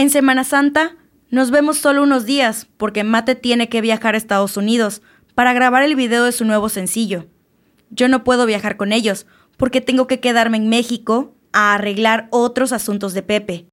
En 0.00 0.08
Semana 0.08 0.44
Santa 0.44 0.96
nos 1.30 1.50
vemos 1.50 1.76
solo 1.76 2.02
unos 2.02 2.24
días 2.24 2.66
porque 2.78 3.04
Mate 3.04 3.34
tiene 3.34 3.68
que 3.68 3.82
viajar 3.82 4.14
a 4.14 4.16
Estados 4.16 4.56
Unidos 4.56 5.02
para 5.34 5.52
grabar 5.52 5.82
el 5.82 5.94
video 5.94 6.24
de 6.24 6.32
su 6.32 6.46
nuevo 6.46 6.70
sencillo. 6.70 7.26
Yo 7.90 8.08
no 8.08 8.24
puedo 8.24 8.46
viajar 8.46 8.78
con 8.78 8.92
ellos 8.92 9.26
porque 9.58 9.82
tengo 9.82 10.06
que 10.06 10.18
quedarme 10.18 10.56
en 10.56 10.70
México 10.70 11.34
a 11.52 11.74
arreglar 11.74 12.28
otros 12.30 12.72
asuntos 12.72 13.12
de 13.12 13.22
Pepe. 13.22 13.66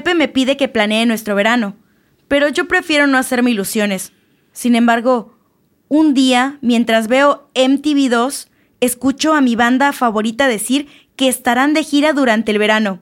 Pepe 0.00 0.14
me 0.14 0.28
pide 0.28 0.56
que 0.56 0.66
planee 0.66 1.04
nuestro 1.04 1.34
verano, 1.34 1.76
pero 2.26 2.48
yo 2.48 2.66
prefiero 2.66 3.06
no 3.06 3.18
hacerme 3.18 3.50
ilusiones. 3.50 4.14
Sin 4.50 4.74
embargo, 4.74 5.38
un 5.88 6.14
día, 6.14 6.58
mientras 6.62 7.06
veo 7.06 7.50
MTV2, 7.54 8.48
escucho 8.80 9.34
a 9.34 9.42
mi 9.42 9.56
banda 9.56 9.92
favorita 9.92 10.48
decir 10.48 10.88
que 11.16 11.28
estarán 11.28 11.74
de 11.74 11.84
gira 11.84 12.14
durante 12.14 12.50
el 12.50 12.56
verano. 12.56 13.00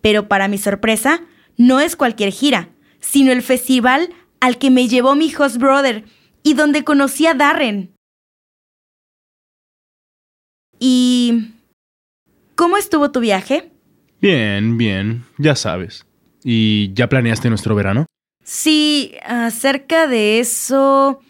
Pero 0.00 0.28
para 0.28 0.46
mi 0.46 0.58
sorpresa, 0.58 1.22
no 1.56 1.80
es 1.80 1.96
cualquier 1.96 2.30
gira, 2.30 2.68
sino 3.00 3.32
el 3.32 3.42
festival 3.42 4.10
al 4.38 4.58
que 4.58 4.70
me 4.70 4.86
llevó 4.86 5.16
mi 5.16 5.34
host 5.34 5.56
brother 5.56 6.04
y 6.44 6.54
donde 6.54 6.84
conocí 6.84 7.26
a 7.26 7.34
Darren. 7.34 7.96
¿Y 10.78 11.50
cómo 12.54 12.76
estuvo 12.76 13.10
tu 13.10 13.18
viaje? 13.18 13.72
Bien, 14.20 14.78
bien, 14.78 15.24
ya 15.36 15.56
sabes. 15.56 16.07
¿Y 16.44 16.92
ya 16.94 17.08
planeaste 17.08 17.48
nuestro 17.48 17.74
verano? 17.74 18.06
Sí, 18.44 19.14
acerca 19.24 20.06
de 20.06 20.40
eso... 20.40 21.20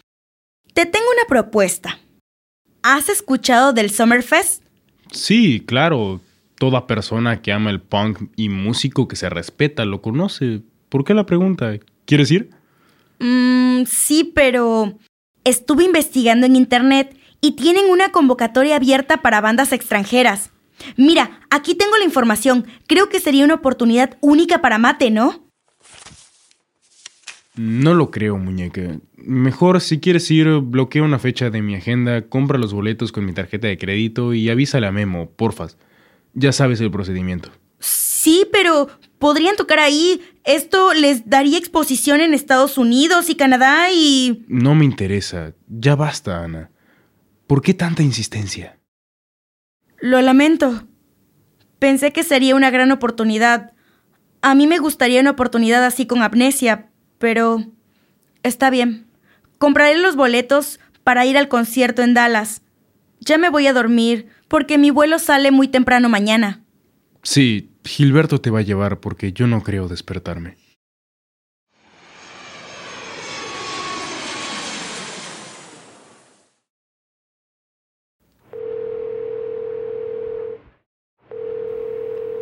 Te 0.73 0.85
tengo 0.85 1.05
una 1.13 1.27
propuesta. 1.27 1.99
¿Has 2.83 3.09
escuchado 3.09 3.73
del 3.73 3.89
Summerfest? 3.89 4.63
Sí, 5.11 5.63
claro. 5.65 6.21
Toda 6.57 6.87
persona 6.87 7.41
que 7.41 7.51
ama 7.51 7.69
el 7.69 7.81
punk 7.81 8.29
y 8.35 8.49
músico 8.49 9.07
que 9.07 9.15
se 9.15 9.29
respeta 9.29 9.85
lo 9.85 10.01
conoce. 10.01 10.61
¿Por 10.89 11.03
qué 11.03 11.13
la 11.13 11.25
pregunta? 11.25 11.73
¿Quieres 12.05 12.31
ir? 12.31 12.49
Mm, 13.19 13.83
sí, 13.85 14.31
pero 14.33 14.97
estuve 15.43 15.83
investigando 15.83 16.45
en 16.45 16.55
internet 16.55 17.17
y 17.41 17.53
tienen 17.53 17.89
una 17.89 18.11
convocatoria 18.11 18.75
abierta 18.75 19.21
para 19.21 19.41
bandas 19.41 19.71
extranjeras. 19.71 20.51
Mira, 20.97 21.41
aquí 21.49 21.75
tengo 21.75 21.97
la 21.97 22.05
información. 22.05 22.67
Creo 22.87 23.09
que 23.09 23.19
sería 23.19 23.45
una 23.45 23.55
oportunidad 23.55 24.17
única 24.21 24.61
para 24.61 24.77
Mate, 24.77 25.11
¿no? 25.11 25.49
No 27.55 27.93
lo 27.93 28.09
creo, 28.09 28.37
muñeca. 28.37 28.99
Mejor, 29.17 29.81
si 29.81 29.99
quieres 29.99 30.31
ir, 30.31 30.47
bloquea 30.61 31.03
una 31.03 31.19
fecha 31.19 31.49
de 31.49 31.61
mi 31.61 31.75
agenda, 31.75 32.21
compra 32.29 32.57
los 32.57 32.73
boletos 32.73 33.11
con 33.11 33.25
mi 33.25 33.33
tarjeta 33.33 33.67
de 33.67 33.77
crédito 33.77 34.33
y 34.33 34.49
avísale 34.49 34.87
a 34.87 34.93
Memo, 34.93 35.29
porfas. 35.31 35.77
Ya 36.33 36.53
sabes 36.53 36.79
el 36.79 36.89
procedimiento. 36.89 37.51
Sí, 37.79 38.45
pero 38.51 38.87
podrían 39.17 39.57
tocar 39.57 39.79
ahí. 39.79 40.21
Esto 40.45 40.93
les 40.93 41.29
daría 41.29 41.57
exposición 41.57 42.21
en 42.21 42.33
Estados 42.33 42.77
Unidos 42.77 43.29
y 43.29 43.35
Canadá 43.35 43.91
y... 43.91 44.45
No 44.47 44.73
me 44.73 44.85
interesa. 44.85 45.53
Ya 45.67 45.95
basta, 45.95 46.43
Ana. 46.43 46.71
¿Por 47.45 47.61
qué 47.61 47.73
tanta 47.73 48.03
insistencia? 48.03 48.78
Lo 50.01 50.21
lamento. 50.21 50.83
Pensé 51.79 52.11
que 52.11 52.23
sería 52.23 52.55
una 52.55 52.69
gran 52.69 52.91
oportunidad. 52.91 53.73
A 54.41 54.55
mí 54.55 54.67
me 54.67 54.79
gustaría 54.79 55.21
una 55.21 55.31
oportunidad 55.31 55.83
así 55.85 56.05
con 56.07 56.21
amnesia, 56.21 56.89
pero... 57.17 57.65
Está 58.43 58.69
bien. 58.69 59.05
Compraré 59.57 59.97
los 59.97 60.15
boletos 60.15 60.79
para 61.03 61.25
ir 61.25 61.37
al 61.37 61.49
concierto 61.49 62.01
en 62.01 62.13
Dallas. 62.13 62.61
Ya 63.19 63.37
me 63.37 63.49
voy 63.49 63.67
a 63.67 63.73
dormir, 63.73 64.27
porque 64.47 64.77
mi 64.77 64.91
vuelo 64.91 65.19
sale 65.19 65.51
muy 65.51 65.67
temprano 65.67 66.07
mañana. 66.07 66.63
Sí, 67.23 67.71
Gilberto 67.83 68.39
te 68.39 68.49
va 68.49 68.59
a 68.59 68.63
llevar 68.63 68.99
porque 68.99 69.33
yo 69.33 69.47
no 69.47 69.61
creo 69.61 69.87
despertarme. 69.89 70.57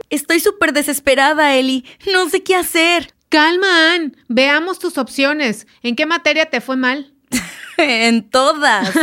Estoy 0.10 0.40
súper 0.40 0.74
desesperada, 0.74 1.56
Eli. 1.56 1.86
No 2.14 2.30
sé 2.30 2.44
qué 2.44 2.56
hacer. 2.56 3.14
Calma, 3.30 3.94
Ann. 3.94 4.16
Veamos 4.28 4.80
tus 4.80 4.98
opciones. 4.98 5.68
¿En 5.84 5.96
qué 5.96 6.06
materia 6.06 6.46
te 6.46 6.62
fue 6.62 6.78
mal? 6.78 7.14
en 7.78 8.30
todas. 8.30 8.94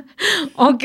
ok, 0.54 0.84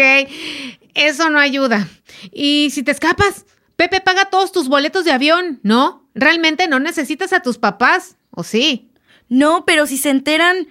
eso 0.93 1.29
no 1.29 1.39
ayuda. 1.39 1.87
¿Y 2.31 2.69
si 2.71 2.83
te 2.83 2.91
escapas? 2.91 3.45
Pepe 3.75 4.01
paga 4.01 4.25
todos 4.25 4.51
tus 4.51 4.67
boletos 4.67 5.05
de 5.05 5.11
avión, 5.11 5.59
¿no? 5.63 6.07
Realmente 6.13 6.67
no 6.67 6.79
necesitas 6.79 7.33
a 7.33 7.41
tus 7.41 7.57
papás, 7.57 8.17
¿o 8.29 8.43
sí? 8.43 8.91
No, 9.29 9.65
pero 9.65 9.87
si 9.87 9.97
se 9.97 10.09
enteran, 10.09 10.67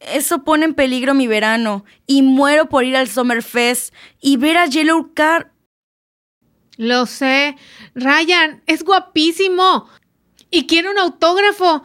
eso 0.00 0.44
pone 0.44 0.64
en 0.64 0.74
peligro 0.74 1.14
mi 1.14 1.26
verano. 1.26 1.84
Y 2.06 2.22
muero 2.22 2.68
por 2.68 2.84
ir 2.84 2.96
al 2.96 3.08
Summerfest 3.08 3.94
y 4.20 4.38
ver 4.38 4.56
a 4.56 4.66
Yellow 4.66 5.12
Car. 5.14 5.52
Lo 6.78 7.06
sé. 7.06 7.56
Ryan, 7.94 8.62
es 8.66 8.84
guapísimo. 8.84 9.88
Y 10.50 10.66
quiere 10.66 10.88
un 10.88 10.98
autógrafo. 10.98 11.82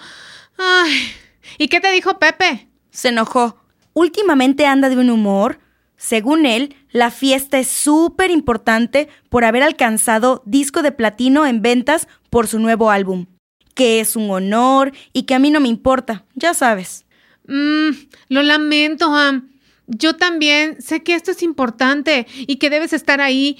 Ay. 0.57 1.11
¿Y 1.57 1.67
qué 1.67 1.81
te 1.81 1.91
dijo 1.91 2.19
Pepe? 2.19 2.69
Se 2.91 3.09
enojó. 3.09 3.57
Últimamente 3.93 4.67
anda 4.67 4.89
de 4.89 4.97
un 4.97 5.09
humor. 5.09 5.59
Según 5.97 6.45
él, 6.45 6.75
la 6.91 7.09
fiesta 7.09 7.57
es 7.57 7.67
súper 7.69 8.29
importante 8.29 9.09
por 9.29 9.45
haber 9.45 9.63
alcanzado 9.63 10.43
disco 10.45 10.83
de 10.83 10.91
platino 10.91 11.47
en 11.47 11.63
ventas 11.63 12.07
por 12.29 12.47
su 12.47 12.59
nuevo 12.59 12.91
álbum. 12.91 13.25
Que 13.73 13.99
es 13.99 14.15
un 14.15 14.29
honor 14.29 14.93
y 15.11 15.23
que 15.23 15.33
a 15.33 15.39
mí 15.39 15.49
no 15.49 15.59
me 15.59 15.69
importa, 15.69 16.23
ya 16.35 16.53
sabes. 16.53 17.05
Mmm, 17.47 17.89
lo 18.29 18.43
lamento, 18.43 19.13
Am. 19.13 19.52
Yo 19.87 20.15
también 20.15 20.81
sé 20.81 21.03
que 21.03 21.13
esto 21.13 21.31
es 21.31 21.43
importante 21.43 22.25
y 22.35 22.55
que 22.55 22.69
debes 22.69 22.93
estar 22.93 23.19
ahí, 23.19 23.57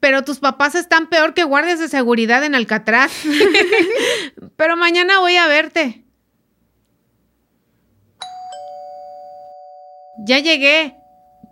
pero 0.00 0.22
tus 0.22 0.38
papás 0.38 0.74
están 0.74 1.08
peor 1.08 1.32
que 1.32 1.44
guardias 1.44 1.78
de 1.78 1.88
seguridad 1.88 2.44
en 2.44 2.54
Alcatraz. 2.54 3.12
pero 4.56 4.76
mañana 4.76 5.20
voy 5.20 5.36
a 5.36 5.46
verte. 5.46 6.04
Ya 10.26 10.38
llegué. 10.38 10.96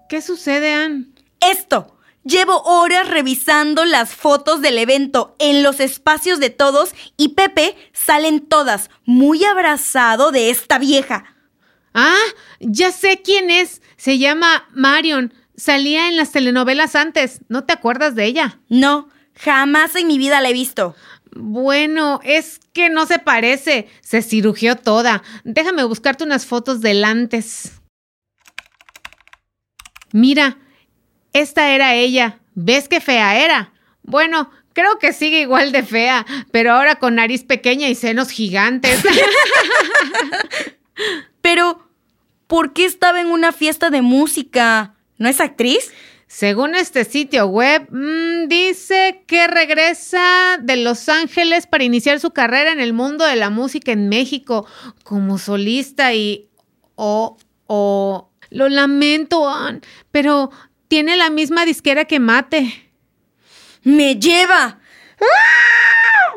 ¿Qué 0.08 0.20
sucede, 0.20 0.72
Ann? 0.72 1.14
Esto. 1.40 1.96
Llevo 2.22 2.60
horas 2.64 3.08
revisando 3.08 3.86
las 3.86 4.14
fotos 4.14 4.60
del 4.60 4.76
evento 4.76 5.34
en 5.38 5.62
los 5.62 5.80
espacios 5.80 6.38
de 6.38 6.50
todos 6.50 6.94
y 7.16 7.30
Pepe 7.30 7.74
salen 7.94 8.40
todas 8.46 8.90
muy 9.06 9.42
abrazado 9.44 10.30
de 10.30 10.50
esta 10.50 10.78
vieja. 10.78 11.36
Ah, 11.94 12.20
ya 12.60 12.92
sé 12.92 13.22
quién 13.22 13.50
es. 13.50 13.79
Se 14.00 14.16
llama 14.16 14.66
Marion. 14.72 15.34
Salía 15.56 16.08
en 16.08 16.16
las 16.16 16.32
telenovelas 16.32 16.96
antes. 16.96 17.40
¿No 17.50 17.64
te 17.64 17.74
acuerdas 17.74 18.14
de 18.14 18.24
ella? 18.24 18.58
No, 18.70 19.10
jamás 19.34 19.94
en 19.94 20.06
mi 20.06 20.16
vida 20.16 20.40
la 20.40 20.48
he 20.48 20.54
visto. 20.54 20.96
Bueno, 21.32 22.18
es 22.24 22.60
que 22.72 22.88
no 22.88 23.04
se 23.04 23.18
parece. 23.18 23.90
Se 24.00 24.22
cirugió 24.22 24.76
toda. 24.76 25.22
Déjame 25.44 25.84
buscarte 25.84 26.24
unas 26.24 26.46
fotos 26.46 26.80
del 26.80 27.04
antes. 27.04 27.72
Mira, 30.12 30.56
esta 31.34 31.68
era 31.74 31.94
ella. 31.94 32.38
¿Ves 32.54 32.88
qué 32.88 33.02
fea 33.02 33.44
era? 33.44 33.74
Bueno, 34.02 34.50
creo 34.72 34.98
que 34.98 35.12
sigue 35.12 35.42
igual 35.42 35.72
de 35.72 35.82
fea, 35.82 36.24
pero 36.50 36.72
ahora 36.72 36.94
con 36.94 37.16
nariz 37.16 37.44
pequeña 37.44 37.86
y 37.90 37.94
senos 37.94 38.30
gigantes. 38.30 39.04
Pero, 41.42 41.89
¿por 42.50 42.72
qué 42.72 42.84
estaba 42.84 43.20
en 43.20 43.28
una 43.28 43.52
fiesta 43.52 43.90
de 43.90 44.02
música? 44.02 44.96
¿No 45.18 45.28
es 45.28 45.40
actriz? 45.40 45.92
Según 46.26 46.74
este 46.74 47.04
sitio 47.04 47.46
web, 47.46 47.86
mmm, 47.92 48.48
dice 48.48 49.22
que 49.28 49.46
regresa 49.46 50.58
de 50.60 50.76
Los 50.76 51.08
Ángeles 51.08 51.68
para 51.68 51.84
iniciar 51.84 52.18
su 52.18 52.32
carrera 52.32 52.72
en 52.72 52.80
el 52.80 52.92
mundo 52.92 53.24
de 53.24 53.36
la 53.36 53.50
música 53.50 53.92
en 53.92 54.08
México 54.08 54.66
como 55.04 55.38
solista 55.38 56.12
y... 56.12 56.48
o... 56.96 57.38
o... 57.66 58.26
Lo 58.50 58.68
lamento, 58.68 59.48
Ann, 59.48 59.80
pero 60.10 60.50
tiene 60.88 61.16
la 61.16 61.30
misma 61.30 61.64
disquera 61.64 62.04
que 62.04 62.18
Mate. 62.18 62.90
¡Me 63.84 64.16
lleva! 64.16 64.80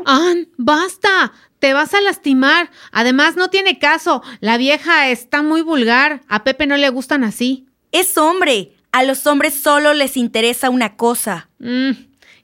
Ann, 0.06 0.48
basta. 0.58 1.34
Te 1.64 1.74
vas 1.74 1.94
a 1.94 2.02
lastimar. 2.02 2.70
Además, 2.92 3.38
no 3.38 3.50
tiene 3.50 3.80
caso. 3.80 4.22
La 4.42 4.58
vieja 4.58 5.08
está 5.08 5.42
muy 5.44 5.62
vulgar. 5.62 6.20
A 6.28 6.44
Pepe 6.44 6.68
no 6.68 6.76
le 6.76 6.90
gustan 6.90 7.24
así. 7.24 7.68
Es 7.94 8.18
hombre. 8.18 8.74
A 8.92 9.04
los 9.04 9.26
hombres 9.28 9.54
solo 9.54 9.94
les 9.94 10.18
interesa 10.18 10.70
una 10.70 10.98
cosa. 10.98 11.48
Mm, 11.60 11.92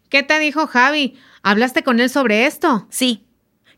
¿Qué 0.08 0.24
te 0.24 0.40
dijo 0.40 0.68
Javi? 0.68 1.18
¿Hablaste 1.44 1.84
con 1.84 2.00
él 2.00 2.10
sobre 2.10 2.46
esto? 2.46 2.88
Sí. 2.90 3.26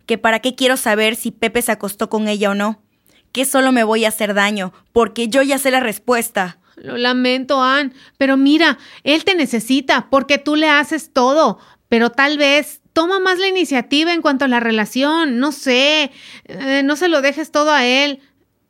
Que 0.06 0.20
para 0.20 0.42
qué 0.42 0.54
quiero 0.54 0.78
saber 0.78 1.16
si 1.16 1.32
Pepe 1.32 1.64
se 1.64 1.72
acostó 1.72 2.08
con 2.08 2.28
ella 2.28 2.52
o 2.52 2.54
no. 2.54 2.84
Que 3.32 3.46
solo 3.46 3.72
me 3.72 3.84
voy 3.84 4.06
a 4.06 4.10
hacer 4.10 4.36
daño, 4.36 4.74
porque 4.94 5.28
yo 5.28 5.42
ya 5.42 5.58
sé 5.58 5.72
la 5.72 5.80
respuesta. 5.80 6.60
Lo 6.76 6.98
lamento, 6.98 7.64
Ann, 7.64 7.96
pero 8.20 8.38
mira, 8.38 8.78
él 9.04 9.24
te 9.24 9.34
necesita 9.34 10.08
porque 10.12 10.38
tú 10.38 10.56
le 10.56 10.70
haces 10.70 11.12
todo, 11.12 11.58
pero 11.92 12.10
tal 12.10 12.38
vez 12.38 12.80
toma 12.94 13.20
más 13.20 13.38
la 13.38 13.50
iniciativa 13.50 14.14
en 14.14 14.22
cuanto 14.22 14.46
a 14.46 14.48
la 14.48 14.62
relación, 14.62 15.40
no 15.40 15.52
sé, 15.52 16.14
eh, 16.46 16.84
no 16.86 16.96
se 16.96 17.10
lo 17.10 17.22
dejes 17.22 17.52
todo 17.52 17.70
a 17.74 17.86
él. 17.86 18.22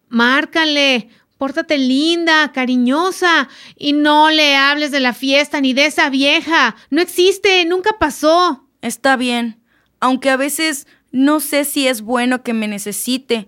Márcale, 0.09 1.07
pórtate 1.37 1.77
linda, 1.77 2.51
cariñosa, 2.51 3.47
y 3.77 3.93
no 3.93 4.31
le 4.31 4.55
hables 4.55 4.89
de 4.89 5.01
la 5.01 5.13
fiesta 5.13 5.61
ni 5.61 5.73
de 5.73 5.85
esa 5.85 6.09
vieja. 6.09 6.75
No 6.89 6.99
existe, 6.99 7.63
nunca 7.65 7.91
pasó. 7.99 8.67
Está 8.81 9.17
bien, 9.17 9.61
aunque 9.99 10.31
a 10.31 10.35
veces 10.35 10.87
no 11.11 11.41
sé 11.41 11.63
si 11.63 11.87
es 11.87 12.01
bueno 12.01 12.41
que 12.41 12.53
me 12.53 12.67
necesite. 12.67 13.47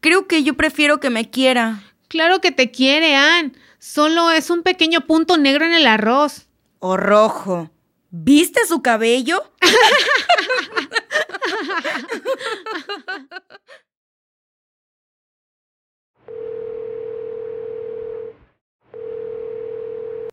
Creo 0.00 0.26
que 0.26 0.42
yo 0.42 0.54
prefiero 0.54 1.00
que 1.00 1.10
me 1.10 1.28
quiera. 1.28 1.82
Claro 2.08 2.40
que 2.40 2.50
te 2.50 2.70
quiere, 2.70 3.14
Ann. 3.14 3.54
Solo 3.78 4.30
es 4.30 4.48
un 4.48 4.62
pequeño 4.62 5.02
punto 5.02 5.36
negro 5.36 5.66
en 5.66 5.74
el 5.74 5.86
arroz. 5.86 6.46
O 6.78 6.96
rojo. 6.96 7.70
¿Viste 8.14 8.66
su 8.66 8.82
cabello? 8.82 9.42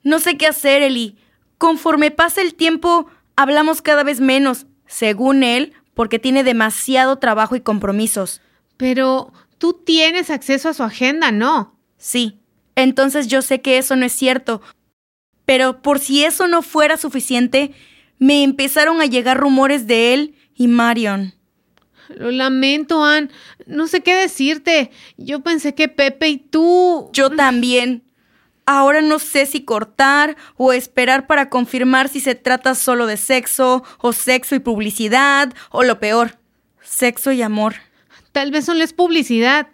no 0.04 0.20
sé 0.20 0.38
qué 0.38 0.46
hacer, 0.46 0.82
Eli. 0.82 1.18
Conforme 1.58 2.12
pasa 2.12 2.42
el 2.42 2.54
tiempo, 2.54 3.08
hablamos 3.38 3.82
cada 3.82 4.04
vez 4.04 4.20
menos, 4.20 4.66
según 4.86 5.44
él, 5.44 5.72
porque 5.94 6.20
tiene 6.20 6.44
demasiado 6.44 7.16
trabajo 7.18 7.56
y 7.56 7.62
compromisos. 7.62 8.42
Pero 8.76 9.32
tú 9.58 9.72
tienes 9.72 10.30
acceso 10.30 10.68
a 10.68 10.74
su 10.74 10.84
agenda, 10.84 11.32
¿no? 11.32 11.80
Sí. 11.98 12.42
Entonces 12.76 13.28
yo 13.28 13.42
sé 13.42 13.62
que 13.62 13.78
eso 13.78 13.96
no 13.96 14.06
es 14.06 14.12
cierto. 14.12 14.62
Pero 15.50 15.82
por 15.82 15.98
si 15.98 16.24
eso 16.24 16.48
no 16.48 16.62
fuera 16.62 16.96
suficiente, 16.96 17.72
me 18.20 18.44
empezaron 18.44 19.02
a 19.02 19.08
llegar 19.08 19.40
rumores 19.40 19.88
de 19.88 20.14
él 20.14 20.36
y 20.54 20.68
Marion. 20.68 21.34
Lo 22.10 22.30
lamento, 22.30 23.04
Ann. 23.04 23.32
No 23.66 23.88
sé 23.88 24.02
qué 24.02 24.14
decirte. 24.14 24.92
Yo 25.18 25.40
pensé 25.40 25.74
que 25.74 25.88
Pepe 25.88 26.30
y 26.30 26.38
tú... 26.38 27.10
Yo 27.14 27.32
también. 27.32 28.04
Ahora 28.68 29.02
no 29.02 29.18
sé 29.18 29.48
si 29.48 29.66
cortar 29.66 30.38
o 30.56 30.72
esperar 30.72 31.26
para 31.26 31.50
confirmar 31.50 32.10
si 32.10 32.20
se 32.20 32.36
trata 32.36 32.76
solo 32.76 33.08
de 33.08 33.18
sexo, 33.18 33.84
o 33.98 34.14
sexo 34.14 34.54
y 34.54 34.60
publicidad, 34.60 35.52
o 35.72 35.82
lo 35.82 36.00
peor, 36.00 36.38
sexo 36.84 37.32
y 37.32 37.42
amor. 37.42 37.74
Tal 38.34 38.52
vez 38.52 38.66
solo 38.66 38.84
es 38.84 38.94
publicidad. 38.94 39.68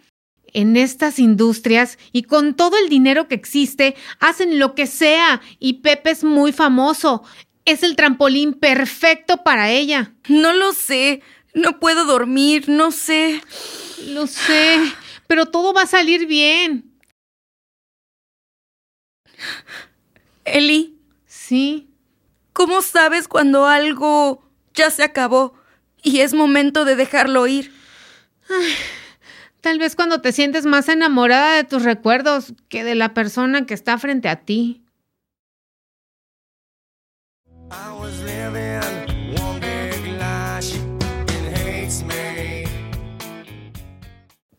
En 0.58 0.78
estas 0.78 1.20
industrias 1.20 2.00
y 2.14 2.24
con 2.24 2.56
todo 2.56 2.78
el 2.78 2.88
dinero 2.88 3.28
que 3.28 3.36
existe, 3.36 3.94
hacen 4.22 4.58
lo 4.58 4.74
que 4.74 4.88
sea 4.88 5.42
y 5.60 5.82
Pepe 5.82 6.12
es 6.12 6.24
muy 6.24 6.54
famoso. 6.54 7.24
Es 7.66 7.84
el 7.84 7.98
trampolín 7.98 8.54
perfecto 8.54 9.44
para 9.44 9.70
ella. 9.70 10.14
No 10.30 10.54
lo 10.54 10.72
sé. 10.72 11.22
No 11.54 11.78
puedo 11.82 12.06
dormir, 12.06 12.70
no 12.70 12.92
sé. 12.92 13.42
Lo 14.08 14.28
sé, 14.28 14.80
pero 15.28 15.46
todo 15.48 15.74
va 15.74 15.82
a 15.82 15.88
salir 15.88 16.26
bien. 16.26 16.90
Eli. 20.46 20.98
Sí. 21.26 21.90
¿Cómo 22.54 22.82
sabes 22.82 23.28
cuando 23.28 23.66
algo 23.66 24.50
ya 24.74 24.90
se 24.90 25.04
acabó 25.04 25.54
y 26.02 26.22
es 26.22 26.34
momento 26.34 26.86
de 26.86 26.96
dejarlo 26.96 27.46
ir? 27.46 27.74
Ay, 28.50 28.74
tal 29.66 29.80
vez 29.80 29.96
cuando 29.96 30.22
te 30.22 30.32
sientes 30.32 30.68
más 30.68 30.90
enamorada 30.90 31.56
de 31.56 31.64
tus 31.64 31.82
recuerdos 31.82 32.54
que 32.70 32.84
de 32.84 32.94
la 32.94 33.16
persona 33.16 33.66
que 33.66 33.74
está 33.74 33.98
frente 33.98 34.30
a 34.30 34.36
ti. 34.36 34.84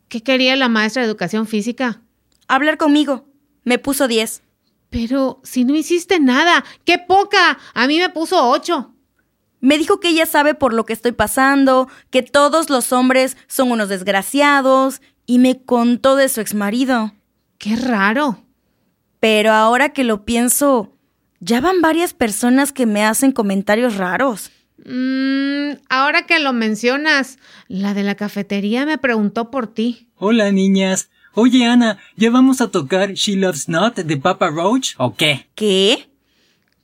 ¿Qué 0.09 0.25
quería 0.25 0.57
la 0.57 0.69
maestra 0.69 1.03
de 1.03 1.09
educación 1.09 1.47
física? 1.47 2.03
Hablar 2.49 2.77
conmigo. 2.77 3.29
Me 3.63 3.79
puso 3.79 4.09
10. 4.09 4.43
Pero 4.91 5.41
si 5.45 5.65
no 5.65 5.77
hiciste 5.77 6.19
nada, 6.19 6.65
¡qué 6.85 6.99
poca! 6.99 7.61
A 7.75 7.87
mí 7.87 8.01
me 8.01 8.09
puso 8.09 8.51
8. 8.51 8.96
Me 9.67 9.79
dijo 9.79 9.99
que 9.99 10.11
ella 10.11 10.27
sabe 10.27 10.55
por 10.55 10.73
lo 10.73 10.87
que 10.87 10.93
estoy 10.93 11.11
pasando, 11.11 11.89
que 12.11 12.23
todos 12.23 12.71
los 12.71 12.93
hombres 12.93 13.37
son 13.49 13.73
unos 13.73 13.89
desgraciados, 13.89 15.03
y 15.27 15.41
me 15.41 15.61
contó 15.61 16.15
de 16.15 16.29
su 16.29 16.41
exmarido. 16.41 17.15
¡Qué 17.59 17.75
raro! 17.75 18.45
Pero 19.19 19.51
ahora 19.51 19.89
que 19.89 20.05
lo 20.05 20.25
pienso, 20.25 20.97
ya 21.41 21.61
van 21.61 21.81
varias 21.81 22.15
personas 22.15 22.73
que 22.73 22.87
me 22.87 23.05
hacen 23.05 23.33
comentarios 23.33 23.97
raros. 23.97 24.53
Mm, 24.85 25.79
ahora 25.89 26.27
que 26.27 26.39
lo 26.39 26.53
mencionas, 26.53 27.41
la 27.67 27.93
de 27.93 28.05
la 28.05 28.15
cafetería 28.15 28.87
me 28.87 28.99
preguntó 28.99 29.51
por 29.51 29.67
ti. 29.67 30.07
Hola, 30.15 30.53
niñas. 30.53 31.11
Oye, 31.35 31.67
Ana, 31.67 31.99
¿ya 32.15 32.31
vamos 32.31 32.61
a 32.61 32.71
tocar 32.71 33.15
She 33.15 33.35
Loves 33.35 33.69
Not 33.69 33.97
de 33.97 34.17
Papa 34.17 34.49
Roach 34.49 34.95
o 34.99 35.17
qué? 35.17 35.49
¿Qué? 35.57 36.09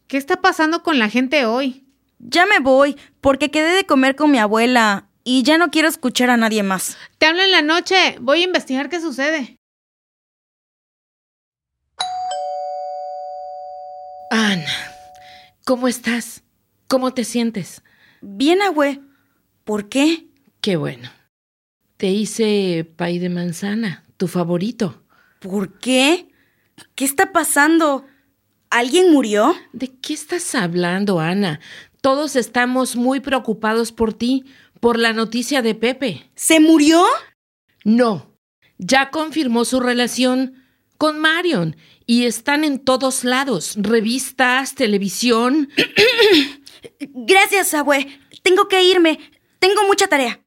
¿Qué 0.08 0.16
está 0.16 0.40
pasando 0.40 0.82
con 0.82 0.98
la 0.98 1.08
gente 1.08 1.46
hoy? 1.46 1.81
Ya 2.22 2.46
me 2.46 2.60
voy, 2.60 2.96
porque 3.20 3.50
quedé 3.50 3.74
de 3.74 3.84
comer 3.84 4.14
con 4.16 4.30
mi 4.30 4.38
abuela. 4.38 5.08
y 5.24 5.44
ya 5.44 5.56
no 5.56 5.70
quiero 5.70 5.86
escuchar 5.88 6.30
a 6.30 6.36
nadie 6.36 6.64
más. 6.64 6.96
Te 7.18 7.26
hablo 7.26 7.42
en 7.42 7.52
la 7.52 7.62
noche. 7.62 8.16
Voy 8.20 8.40
a 8.40 8.44
investigar 8.44 8.88
qué 8.88 9.00
sucede. 9.00 9.56
Ana, 14.30 14.72
¿cómo 15.64 15.88
estás? 15.88 16.42
¿Cómo 16.88 17.12
te 17.12 17.24
sientes? 17.24 17.82
Bien, 18.20 18.62
abue. 18.62 19.00
¿Por 19.64 19.88
qué? 19.88 20.26
Qué 20.60 20.76
bueno. 20.76 21.10
Te 21.96 22.08
hice 22.08 22.84
pay 22.96 23.18
de 23.18 23.28
manzana, 23.28 24.04
tu 24.16 24.26
favorito. 24.26 25.04
¿Por 25.40 25.78
qué? 25.78 26.28
¿Qué 26.94 27.04
está 27.04 27.32
pasando? 27.32 28.06
¿Alguien 28.70 29.12
murió? 29.12 29.54
¿De 29.72 29.88
qué 30.00 30.14
estás 30.14 30.54
hablando, 30.54 31.20
Ana? 31.20 31.60
Todos 32.02 32.34
estamos 32.34 32.96
muy 32.96 33.20
preocupados 33.20 33.92
por 33.92 34.12
ti, 34.12 34.44
por 34.80 34.98
la 34.98 35.12
noticia 35.12 35.62
de 35.62 35.76
Pepe. 35.76 36.28
¿Se 36.34 36.58
murió? 36.58 37.06
No, 37.84 38.36
ya 38.76 39.12
confirmó 39.12 39.64
su 39.64 39.78
relación 39.78 40.64
con 40.98 41.20
Marion 41.20 41.76
y 42.04 42.24
están 42.24 42.64
en 42.64 42.80
todos 42.80 43.22
lados, 43.22 43.74
revistas, 43.76 44.74
televisión. 44.74 45.68
Gracias, 46.98 47.72
abue. 47.72 48.08
Tengo 48.42 48.66
que 48.66 48.82
irme. 48.82 49.20
Tengo 49.60 49.84
mucha 49.86 50.08
tarea. 50.08 50.44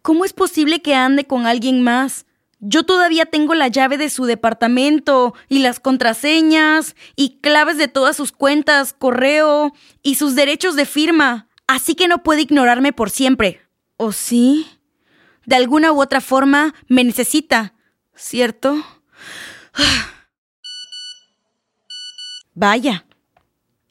¿Cómo 0.00 0.24
es 0.24 0.32
posible 0.32 0.80
que 0.80 0.94
ande 0.94 1.26
con 1.26 1.44
alguien 1.44 1.82
más? 1.82 2.24
Yo 2.60 2.82
todavía 2.82 3.26
tengo 3.26 3.54
la 3.54 3.68
llave 3.68 3.98
de 3.98 4.10
su 4.10 4.24
departamento 4.24 5.34
y 5.48 5.60
las 5.60 5.78
contraseñas 5.78 6.96
y 7.14 7.38
claves 7.40 7.78
de 7.78 7.86
todas 7.86 8.16
sus 8.16 8.32
cuentas, 8.32 8.92
correo 8.92 9.72
y 10.02 10.16
sus 10.16 10.34
derechos 10.34 10.74
de 10.74 10.84
firma. 10.84 11.48
Así 11.68 11.94
que 11.94 12.08
no 12.08 12.22
puede 12.22 12.42
ignorarme 12.42 12.92
por 12.92 13.10
siempre. 13.10 13.60
¿O 13.96 14.12
sí? 14.12 14.66
De 15.46 15.54
alguna 15.54 15.92
u 15.92 16.00
otra 16.00 16.20
forma 16.20 16.74
me 16.88 17.04
necesita, 17.04 17.74
¿cierto? 18.14 18.82
Vaya. 22.54 23.06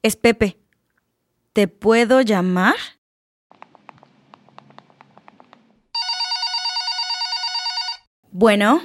Es 0.01 0.15
Pepe. 0.17 0.60
¿Te 1.53 1.67
puedo 1.67 2.21
llamar? 2.21 2.75
Bueno, 8.31 8.81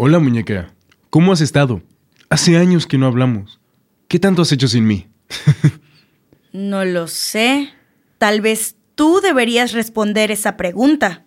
Hola, 0.00 0.20
muñeca. 0.20 0.72
¿Cómo 1.10 1.32
has 1.32 1.40
estado? 1.40 1.82
Hace 2.30 2.56
años 2.56 2.86
que 2.86 2.98
no 2.98 3.06
hablamos. 3.06 3.60
¿Qué 4.06 4.20
tanto 4.20 4.42
has 4.42 4.52
hecho 4.52 4.68
sin 4.68 4.86
mí? 4.86 5.08
no 6.52 6.84
lo 6.84 7.08
sé. 7.08 7.70
Tal 8.18 8.40
vez 8.40 8.76
tú 8.94 9.20
deberías 9.20 9.72
responder 9.72 10.30
esa 10.30 10.56
pregunta. 10.56 11.24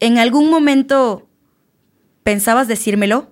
¿En 0.00 0.18
algún 0.18 0.50
momento 0.50 1.28
pensabas 2.24 2.66
decírmelo? 2.66 3.30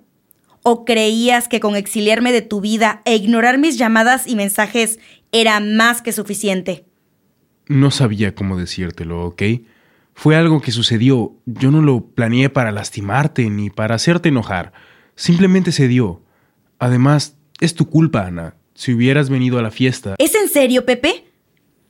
¿O 0.63 0.85
creías 0.85 1.49
que 1.49 1.59
con 1.59 1.75
exiliarme 1.75 2.31
de 2.31 2.41
tu 2.41 2.61
vida 2.61 3.01
e 3.03 3.15
ignorar 3.17 3.57
mis 3.57 3.77
llamadas 3.77 4.25
y 4.25 4.37
mensajes 4.37 4.99
era 5.33 5.59
más 5.59 6.01
que 6.01 6.13
suficiente? 6.13 6.85
No 7.67 7.91
sabía 7.91 8.35
cómo 8.35 8.57
decírtelo, 8.57 9.25
¿ok? 9.25 9.41
Fue 10.13 10.35
algo 10.35 10.61
que 10.61 10.71
sucedió. 10.71 11.35
Yo 11.45 11.71
no 11.71 11.81
lo 11.81 12.05
planeé 12.05 12.49
para 12.49 12.71
lastimarte 12.71 13.49
ni 13.49 13.69
para 13.69 13.95
hacerte 13.95 14.29
enojar. 14.29 14.73
Simplemente 15.15 15.71
se 15.71 15.87
dio. 15.87 16.21
Además, 16.79 17.37
es 17.59 17.75
tu 17.75 17.89
culpa, 17.89 18.25
Ana. 18.25 18.55
Si 18.73 18.93
hubieras 18.93 19.29
venido 19.29 19.59
a 19.59 19.61
la 19.61 19.71
fiesta... 19.71 20.15
¿Es 20.17 20.35
en 20.35 20.49
serio, 20.49 20.85
Pepe? 20.85 21.25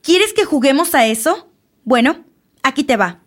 ¿Quieres 0.01 0.33
que 0.33 0.45
juguemos 0.45 0.95
a 0.95 1.05
eso? 1.07 1.49
Bueno, 1.83 2.25
aquí 2.63 2.83
te 2.83 2.97
va. 2.97 3.21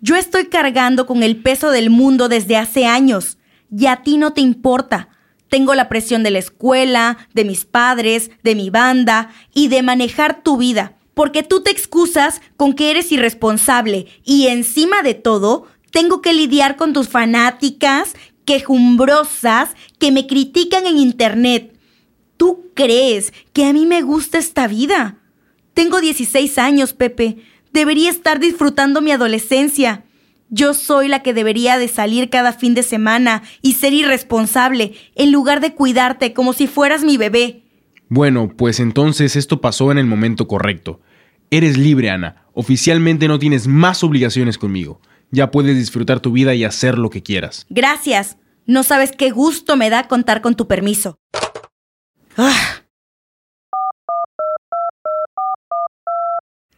Yo 0.00 0.16
estoy 0.16 0.46
cargando 0.46 1.06
con 1.06 1.22
el 1.22 1.36
peso 1.36 1.70
del 1.70 1.90
mundo 1.90 2.28
desde 2.28 2.56
hace 2.56 2.86
años 2.86 3.38
y 3.70 3.86
a 3.86 4.02
ti 4.02 4.18
no 4.18 4.32
te 4.32 4.40
importa. 4.40 5.08
Tengo 5.48 5.74
la 5.74 5.88
presión 5.88 6.22
de 6.22 6.30
la 6.30 6.38
escuela, 6.38 7.18
de 7.34 7.44
mis 7.44 7.64
padres, 7.64 8.30
de 8.42 8.54
mi 8.54 8.70
banda 8.70 9.30
y 9.52 9.68
de 9.68 9.82
manejar 9.82 10.42
tu 10.42 10.56
vida, 10.56 10.96
porque 11.14 11.42
tú 11.42 11.62
te 11.62 11.70
excusas 11.70 12.40
con 12.56 12.72
que 12.74 12.90
eres 12.90 13.12
irresponsable 13.12 14.06
y 14.24 14.46
encima 14.48 15.02
de 15.02 15.14
todo, 15.14 15.66
tengo 15.90 16.22
que 16.22 16.32
lidiar 16.32 16.76
con 16.76 16.92
tus 16.92 17.08
fanáticas 17.08 18.14
quejumbrosas 18.44 19.70
que 19.98 20.10
me 20.10 20.26
critican 20.26 20.86
en 20.86 20.98
internet. 20.98 21.78
¿Tú 22.36 22.70
crees 22.74 23.32
que 23.52 23.66
a 23.66 23.72
mí 23.72 23.86
me 23.86 24.02
gusta 24.02 24.38
esta 24.38 24.66
vida? 24.66 25.18
Tengo 25.74 26.00
16 26.00 26.58
años, 26.58 26.92
Pepe. 26.92 27.36
Debería 27.72 28.10
estar 28.10 28.40
disfrutando 28.40 29.00
mi 29.00 29.12
adolescencia. 29.12 30.04
Yo 30.50 30.74
soy 30.74 31.08
la 31.08 31.22
que 31.22 31.32
debería 31.32 31.78
de 31.78 31.88
salir 31.88 32.28
cada 32.28 32.52
fin 32.52 32.74
de 32.74 32.82
semana 32.82 33.42
y 33.62 33.74
ser 33.74 33.94
irresponsable 33.94 34.94
en 35.14 35.32
lugar 35.32 35.60
de 35.60 35.74
cuidarte 35.74 36.34
como 36.34 36.52
si 36.52 36.66
fueras 36.66 37.04
mi 37.04 37.16
bebé. 37.16 37.62
Bueno, 38.14 38.52
pues 38.54 38.78
entonces 38.78 39.36
esto 39.36 39.62
pasó 39.62 39.90
en 39.90 39.96
el 39.96 40.04
momento 40.04 40.46
correcto. 40.46 41.00
Eres 41.50 41.78
libre, 41.78 42.10
Ana. 42.10 42.44
Oficialmente 42.52 43.26
no 43.26 43.38
tienes 43.38 43.66
más 43.66 44.04
obligaciones 44.04 44.58
conmigo. 44.58 45.00
Ya 45.30 45.50
puedes 45.50 45.78
disfrutar 45.78 46.20
tu 46.20 46.30
vida 46.30 46.54
y 46.54 46.62
hacer 46.62 46.98
lo 46.98 47.08
que 47.08 47.22
quieras. 47.22 47.64
Gracias. 47.70 48.36
No 48.66 48.82
sabes 48.82 49.12
qué 49.12 49.30
gusto 49.30 49.76
me 49.76 49.88
da 49.88 50.08
contar 50.08 50.42
con 50.42 50.56
tu 50.56 50.68
permiso. 50.68 51.16
Ah. 52.36 52.82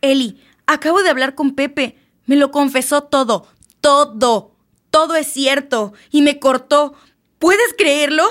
Eli, 0.03 0.39
acabo 0.69 1.03
de 1.03 1.11
hablar 1.11 1.35
con 1.35 1.57
Pepe. 1.57 1.99
Me 2.27 2.37
lo 2.37 2.53
confesó 2.53 3.03
todo. 3.03 3.49
Todo. 3.81 4.55
Todo 4.91 5.17
es 5.17 5.27
cierto. 5.27 5.95
Y 6.13 6.23
me 6.23 6.39
cortó. 6.39 6.95
¿Puedes 7.41 7.75
creerlo? 7.77 8.23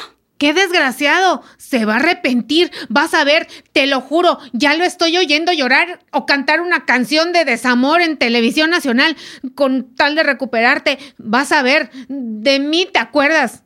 ¡Qué 0.43 0.53
desgraciado! 0.53 1.41
Se 1.55 1.85
va 1.85 1.93
a 1.93 1.99
arrepentir. 1.99 2.69
Vas 2.89 3.13
a 3.13 3.23
ver, 3.23 3.47
te 3.71 3.87
lo 3.87 4.01
juro, 4.01 4.39
ya 4.51 4.75
lo 4.75 4.83
estoy 4.83 5.15
oyendo 5.15 5.53
llorar 5.53 6.01
o 6.11 6.25
cantar 6.25 6.59
una 6.59 6.83
canción 6.83 7.31
de 7.31 7.45
desamor 7.45 8.01
en 8.01 8.17
televisión 8.17 8.69
nacional 8.69 9.15
con 9.55 9.95
tal 9.95 10.15
de 10.15 10.23
recuperarte. 10.23 10.99
Vas 11.17 11.53
a 11.53 11.61
ver, 11.61 11.91
de 12.09 12.59
mí 12.59 12.85
te 12.91 12.99
acuerdas. 12.99 13.63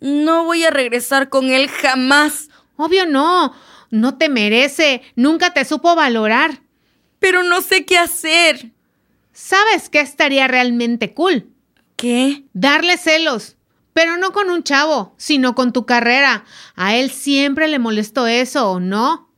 No 0.00 0.42
voy 0.42 0.64
a 0.64 0.70
regresar 0.70 1.28
con 1.28 1.48
él 1.48 1.68
jamás. 1.68 2.48
Obvio 2.74 3.06
no. 3.06 3.54
No 3.92 4.18
te 4.18 4.28
merece. 4.28 5.02
Nunca 5.14 5.54
te 5.54 5.64
supo 5.64 5.94
valorar. 5.94 6.60
Pero 7.20 7.44
no 7.44 7.60
sé 7.60 7.84
qué 7.84 7.98
hacer. 7.98 8.72
¿Sabes 9.32 9.88
qué 9.88 10.00
estaría 10.00 10.48
realmente 10.48 11.14
cool? 11.14 11.52
¿Qué? 11.94 12.42
Darle 12.52 12.96
celos. 12.96 13.58
Pero 13.92 14.16
no 14.16 14.32
con 14.32 14.50
un 14.50 14.62
chavo, 14.62 15.14
sino 15.16 15.54
con 15.54 15.72
tu 15.72 15.84
carrera. 15.84 16.44
A 16.76 16.96
él 16.96 17.10
siempre 17.10 17.68
le 17.68 17.78
molestó 17.78 18.26
eso, 18.26 18.70
¿o 18.72 18.80
no? 18.80 19.30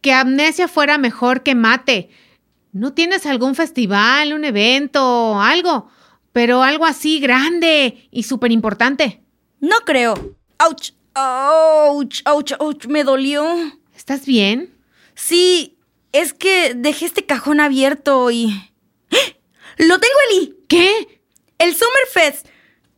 Que 0.00 0.12
amnesia 0.12 0.66
fuera 0.66 0.98
mejor 0.98 1.42
que 1.42 1.54
mate. 1.54 2.10
¿No 2.72 2.92
tienes 2.92 3.26
algún 3.26 3.54
festival, 3.54 4.32
un 4.32 4.44
evento, 4.44 5.40
algo? 5.40 5.88
Pero 6.32 6.62
algo 6.62 6.84
así 6.84 7.20
grande 7.20 8.08
y 8.10 8.22
súper 8.22 8.52
importante. 8.52 9.22
No 9.60 9.76
creo. 9.84 10.14
¡Auch! 10.58 10.92
¡Auch! 11.14 12.22
¡Auch! 12.24 12.52
¡Auch! 12.58 12.86
Me 12.88 13.04
dolió. 13.04 13.44
¿Estás 13.96 14.26
bien? 14.26 14.74
Sí, 15.14 15.78
es 16.12 16.32
que 16.32 16.74
dejé 16.74 17.06
este 17.06 17.26
cajón 17.26 17.60
abierto 17.60 18.30
y... 18.30 18.70
¡Lo 19.78 19.98
tengo, 19.98 20.14
Eli! 20.30 20.56
¿Qué? 20.68 21.20
El 21.58 21.74
Summerfest. 21.74 22.46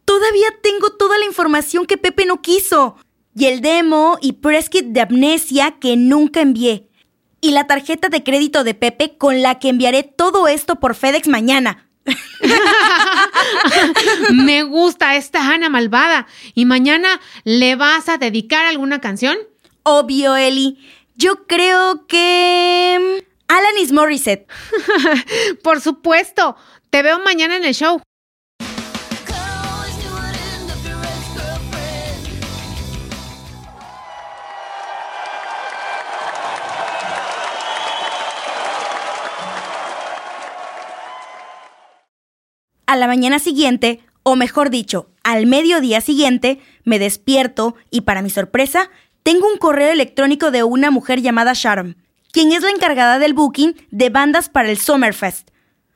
Todavía 0.04 0.48
tengo 0.62 0.90
toda 0.90 1.18
la 1.18 1.24
información 1.24 1.86
que 1.86 1.96
Pepe 1.96 2.26
no 2.26 2.42
quiso. 2.42 2.96
Y 3.34 3.46
el 3.46 3.60
demo 3.60 4.18
y 4.20 4.34
press 4.34 4.68
kit 4.68 4.86
de 4.86 5.00
amnesia 5.00 5.76
que 5.80 5.96
nunca 5.96 6.40
envié. 6.40 6.88
Y 7.40 7.52
la 7.52 7.66
tarjeta 7.66 8.08
de 8.08 8.22
crédito 8.22 8.62
de 8.62 8.74
Pepe 8.74 9.16
con 9.16 9.42
la 9.42 9.58
que 9.58 9.68
enviaré 9.68 10.02
todo 10.02 10.48
esto 10.48 10.76
por 10.76 10.94
FedEx 10.94 11.28
mañana. 11.28 11.88
Me 14.32 14.64
gusta 14.64 15.16
esta 15.16 15.52
Ana 15.52 15.68
malvada. 15.68 16.26
¿Y 16.54 16.66
mañana 16.66 17.20
le 17.44 17.76
vas 17.76 18.08
a 18.08 18.18
dedicar 18.18 18.66
alguna 18.66 19.00
canción? 19.00 19.36
Obvio, 19.82 20.36
Eli. 20.36 20.78
Yo 21.16 21.46
creo 21.46 22.06
que... 22.06 22.98
mm, 23.00 23.24
Alanis 23.48 23.92
Morissette. 23.92 24.46
Por 25.62 25.80
supuesto. 25.80 26.56
Te 26.90 27.02
veo 27.02 27.18
mañana 27.20 27.56
en 27.56 27.64
el 27.64 27.74
show. 27.74 28.00
A 42.92 42.96
la 42.96 43.06
mañana 43.06 43.38
siguiente, 43.38 44.00
o 44.22 44.36
mejor 44.36 44.68
dicho, 44.68 45.08
Al 45.22 45.46
mediodía 45.46 46.02
siguiente 46.02 46.60
me 46.84 46.98
despierto 46.98 47.74
y 47.90 48.02
para 48.02 48.20
mi 48.20 48.28
sorpresa 48.28 48.90
tengo 49.22 49.48
un 49.50 49.56
correo 49.56 49.90
electrónico 49.90 50.50
de 50.50 50.62
una 50.62 50.90
mujer 50.90 51.22
llamada 51.22 51.54
Sharon, 51.54 51.96
quien 52.32 52.52
es 52.52 52.60
la 52.60 52.68
encargada 52.68 53.18
del 53.18 53.32
booking 53.32 53.74
de 53.90 54.10
bandas 54.10 54.50
para 54.50 54.68
el 54.68 54.76
Summerfest. 54.76 55.48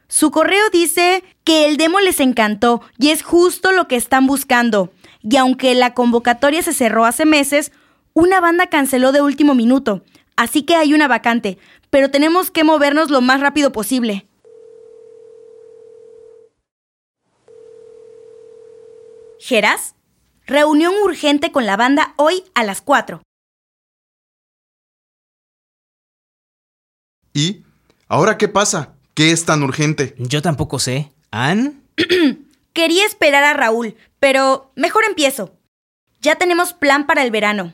Su 0.09 0.31
correo 0.31 0.71
dice 0.73 1.23
que 1.45 1.67
el 1.67 1.77
demo 1.77 2.01
les 2.01 2.19
encantó 2.19 2.81
y 2.99 3.11
es 3.11 3.23
justo 3.23 3.73
lo 3.73 3.89
que 3.89 3.97
están 3.97 4.27
buscando. 4.27 4.91
Y 5.21 5.37
aunque 5.37 5.75
la 5.75 5.93
convocatoria 5.93 6.63
se 6.63 6.73
cerró 6.73 7.05
hace 7.05 7.27
meses, 7.27 7.73
una 8.15 8.41
banda 8.41 8.69
canceló 8.69 9.13
de 9.13 9.21
último 9.21 9.55
minuto, 9.55 10.03
así 10.35 10.63
que 10.63 10.77
hay 10.77 10.95
una 10.95 11.09
vacante, 11.09 11.59
pero 11.91 12.11
tenemos 12.11 12.51
que 12.51 12.65
movernos 12.65 13.11
lo 13.11 13.21
más 13.21 13.43
rápido 13.43 13.71
posible. 13.71 14.25
Geras, 19.39 19.95
reunión 20.47 20.95
urgente 21.03 21.53
con 21.53 21.67
la 21.67 21.77
banda 21.77 22.15
hoy 22.17 22.45
a 22.55 22.65
las 22.65 22.81
4. 22.81 23.23
¿Y? 27.35 27.65
¿Ahora 28.09 28.39
qué 28.39 28.49
pasa? 28.49 28.95
¿Qué 29.15 29.31
es 29.31 29.45
tan 29.45 29.63
urgente? 29.63 30.15
Yo 30.19 30.41
tampoco 30.41 30.79
sé. 30.79 31.13
¿Ann? 31.31 31.83
Quería 32.73 33.05
esperar 33.05 33.45
a 33.45 33.53
Raúl, 33.53 33.97
pero 34.21 34.73
mejor 34.75 35.05
empiezo. 35.05 35.55
Ya 36.21 36.37
tenemos 36.37 36.73
plan 36.73 37.07
para 37.07 37.23
el 37.23 37.31
verano. 37.31 37.73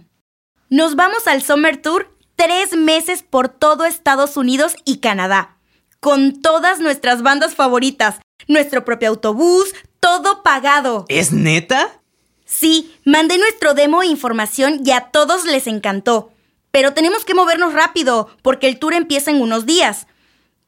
Nos 0.68 0.96
vamos 0.96 1.26
al 1.28 1.42
Summer 1.42 1.80
Tour 1.80 2.16
tres 2.34 2.76
meses 2.76 3.22
por 3.22 3.48
todo 3.48 3.84
Estados 3.84 4.36
Unidos 4.36 4.74
y 4.84 4.98
Canadá, 4.98 5.58
con 6.00 6.40
todas 6.42 6.80
nuestras 6.80 7.22
bandas 7.22 7.54
favoritas, 7.54 8.20
nuestro 8.48 8.84
propio 8.84 9.10
autobús, 9.10 9.74
todo 10.02 10.42
pagado. 10.42 11.04
¿Es 11.08 11.32
neta? 11.32 12.00
Sí, 12.44 12.92
mandé 13.04 13.38
nuestro 13.38 13.72
demo 13.72 14.02
e 14.02 14.08
información 14.08 14.80
y 14.84 14.90
a 14.90 15.02
todos 15.12 15.44
les 15.44 15.68
encantó. 15.68 16.32
Pero 16.72 16.92
tenemos 16.92 17.24
que 17.24 17.34
movernos 17.34 17.72
rápido, 17.72 18.28
porque 18.42 18.66
el 18.66 18.80
tour 18.80 18.94
empieza 18.94 19.30
en 19.30 19.40
unos 19.40 19.64
días. 19.64 20.08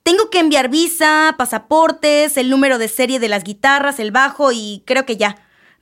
Tengo 0.05 0.31
que 0.31 0.39
enviar 0.39 0.69
visa, 0.69 1.35
pasaportes, 1.37 2.37
el 2.37 2.49
número 2.49 2.79
de 2.79 2.87
serie 2.87 3.19
de 3.19 3.29
las 3.29 3.43
guitarras, 3.43 3.99
el 3.99 4.13
bajo 4.13 4.53
y 4.53 4.85
creo 4.87 5.05
que 5.05 5.17
ya. 5.17 5.37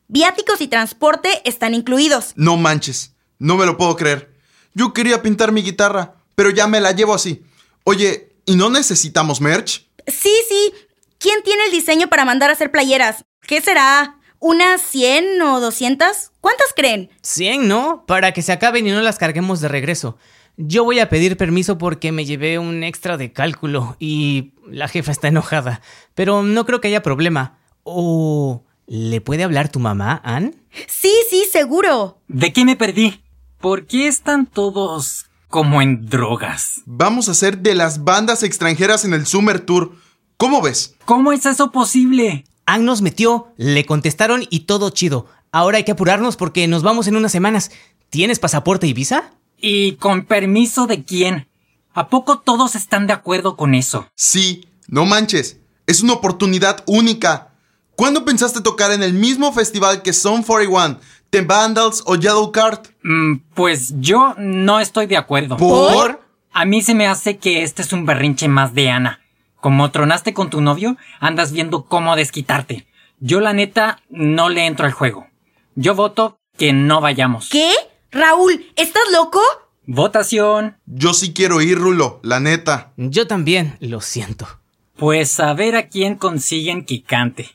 Viáticos 0.08 0.62
y 0.62 0.68
transporte 0.68 1.42
están 1.44 1.74
incluidos. 1.74 2.32
No 2.36 2.56
manches, 2.56 3.12
no 3.38 3.56
me 3.56 3.66
lo 3.66 3.76
puedo 3.76 3.96
creer. 3.96 4.32
Yo 4.72 4.94
quería 4.94 5.20
pintar 5.20 5.52
mi 5.52 5.62
guitarra, 5.62 6.14
pero 6.34 6.48
ya 6.48 6.66
me 6.66 6.80
la 6.80 6.92
llevo 6.92 7.12
así. 7.12 7.42
Oye, 7.84 8.32
¿y 8.46 8.56
no 8.56 8.70
necesitamos 8.70 9.42
merch? 9.42 9.86
Sí, 10.06 10.32
sí. 10.48 10.72
¿Quién 11.22 11.44
tiene 11.44 11.66
el 11.66 11.70
diseño 11.70 12.08
para 12.08 12.24
mandar 12.24 12.50
a 12.50 12.54
hacer 12.54 12.72
playeras? 12.72 13.24
¿Qué 13.42 13.60
será? 13.60 14.16
¿Unas 14.40 14.82
100 14.82 15.40
o 15.42 15.60
200? 15.60 16.32
¿Cuántas 16.40 16.72
creen? 16.74 17.10
100, 17.22 17.68
¿no? 17.68 18.04
Para 18.06 18.32
que 18.32 18.42
se 18.42 18.50
acaben 18.50 18.88
y 18.88 18.90
no 18.90 19.00
las 19.02 19.18
carguemos 19.18 19.60
de 19.60 19.68
regreso. 19.68 20.18
Yo 20.56 20.82
voy 20.82 20.98
a 20.98 21.08
pedir 21.08 21.36
permiso 21.36 21.78
porque 21.78 22.10
me 22.10 22.24
llevé 22.24 22.58
un 22.58 22.82
extra 22.82 23.18
de 23.18 23.32
cálculo 23.32 23.96
y 24.00 24.54
la 24.66 24.88
jefa 24.88 25.12
está 25.12 25.28
enojada. 25.28 25.80
Pero 26.14 26.42
no 26.42 26.66
creo 26.66 26.80
que 26.80 26.88
haya 26.88 27.04
problema. 27.04 27.56
¿O 27.84 28.64
le 28.88 29.20
puede 29.20 29.44
hablar 29.44 29.68
tu 29.68 29.78
mamá, 29.78 30.20
Ann? 30.24 30.56
Sí, 30.88 31.14
sí, 31.30 31.44
seguro. 31.52 32.18
¿De 32.26 32.52
qué 32.52 32.64
me 32.64 32.74
perdí? 32.74 33.22
¿Por 33.60 33.86
qué 33.86 34.08
están 34.08 34.46
todos 34.46 35.26
como 35.46 35.82
en 35.82 36.04
drogas? 36.04 36.82
Vamos 36.84 37.28
a 37.28 37.34
ser 37.34 37.58
de 37.58 37.76
las 37.76 38.02
bandas 38.02 38.42
extranjeras 38.42 39.04
en 39.04 39.14
el 39.14 39.24
Summer 39.24 39.60
Tour. 39.60 40.01
¿Cómo 40.42 40.60
ves? 40.60 40.96
¿Cómo 41.04 41.30
es 41.30 41.46
eso 41.46 41.70
posible? 41.70 42.44
Ann 42.66 42.84
nos 42.84 43.00
metió, 43.00 43.52
le 43.56 43.86
contestaron 43.86 44.44
y 44.50 44.64
todo 44.64 44.90
chido. 44.90 45.26
Ahora 45.52 45.76
hay 45.76 45.84
que 45.84 45.92
apurarnos 45.92 46.34
porque 46.34 46.66
nos 46.66 46.82
vamos 46.82 47.06
en 47.06 47.14
unas 47.14 47.30
semanas. 47.30 47.70
¿Tienes 48.10 48.40
pasaporte 48.40 48.88
y 48.88 48.92
visa? 48.92 49.34
¿Y 49.56 49.92
con 49.92 50.24
permiso 50.24 50.88
de 50.88 51.04
quién? 51.04 51.46
¿A 51.94 52.08
poco 52.08 52.40
todos 52.40 52.74
están 52.74 53.06
de 53.06 53.12
acuerdo 53.12 53.56
con 53.56 53.72
eso? 53.72 54.08
Sí, 54.16 54.66
no 54.88 55.06
manches. 55.06 55.60
Es 55.86 56.02
una 56.02 56.14
oportunidad 56.14 56.82
única. 56.88 57.52
¿Cuándo 57.94 58.24
pensaste 58.24 58.62
tocar 58.62 58.90
en 58.90 59.04
el 59.04 59.12
mismo 59.12 59.52
festival 59.52 60.02
que 60.02 60.12
Son 60.12 60.42
41, 60.42 60.98
The 61.30 61.42
Vandals 61.42 62.02
o 62.04 62.16
Yellow 62.16 62.50
Card? 62.50 62.88
Mm, 63.04 63.34
pues 63.54 63.94
yo 64.00 64.34
no 64.38 64.80
estoy 64.80 65.06
de 65.06 65.18
acuerdo. 65.18 65.56
¿Por? 65.56 66.20
A 66.52 66.64
mí 66.64 66.82
se 66.82 66.96
me 66.96 67.06
hace 67.06 67.36
que 67.38 67.62
este 67.62 67.82
es 67.82 67.92
un 67.92 68.06
berrinche 68.06 68.48
más 68.48 68.74
de 68.74 68.90
Ana. 68.90 69.21
Como 69.62 69.92
tronaste 69.92 70.34
con 70.34 70.50
tu 70.50 70.60
novio, 70.60 70.96
andas 71.20 71.52
viendo 71.52 71.84
cómo 71.84 72.16
desquitarte. 72.16 72.88
Yo 73.20 73.38
la 73.38 73.52
neta 73.52 74.02
no 74.10 74.48
le 74.48 74.66
entro 74.66 74.86
al 74.86 74.92
juego. 74.92 75.28
Yo 75.76 75.94
voto 75.94 76.40
que 76.58 76.72
no 76.72 77.00
vayamos. 77.00 77.48
¿Qué? 77.48 77.70
Raúl, 78.10 78.66
¿estás 78.74 79.04
loco? 79.12 79.40
Votación. 79.86 80.78
Yo 80.86 81.14
sí 81.14 81.32
quiero 81.32 81.60
ir, 81.60 81.78
Rulo, 81.78 82.18
la 82.24 82.40
neta. 82.40 82.92
Yo 82.96 83.28
también, 83.28 83.76
lo 83.78 84.00
siento. 84.00 84.48
Pues 84.96 85.38
a 85.38 85.54
ver 85.54 85.76
a 85.76 85.88
quién 85.88 86.16
consiguen 86.16 86.84
que 86.84 87.04
cante. 87.04 87.52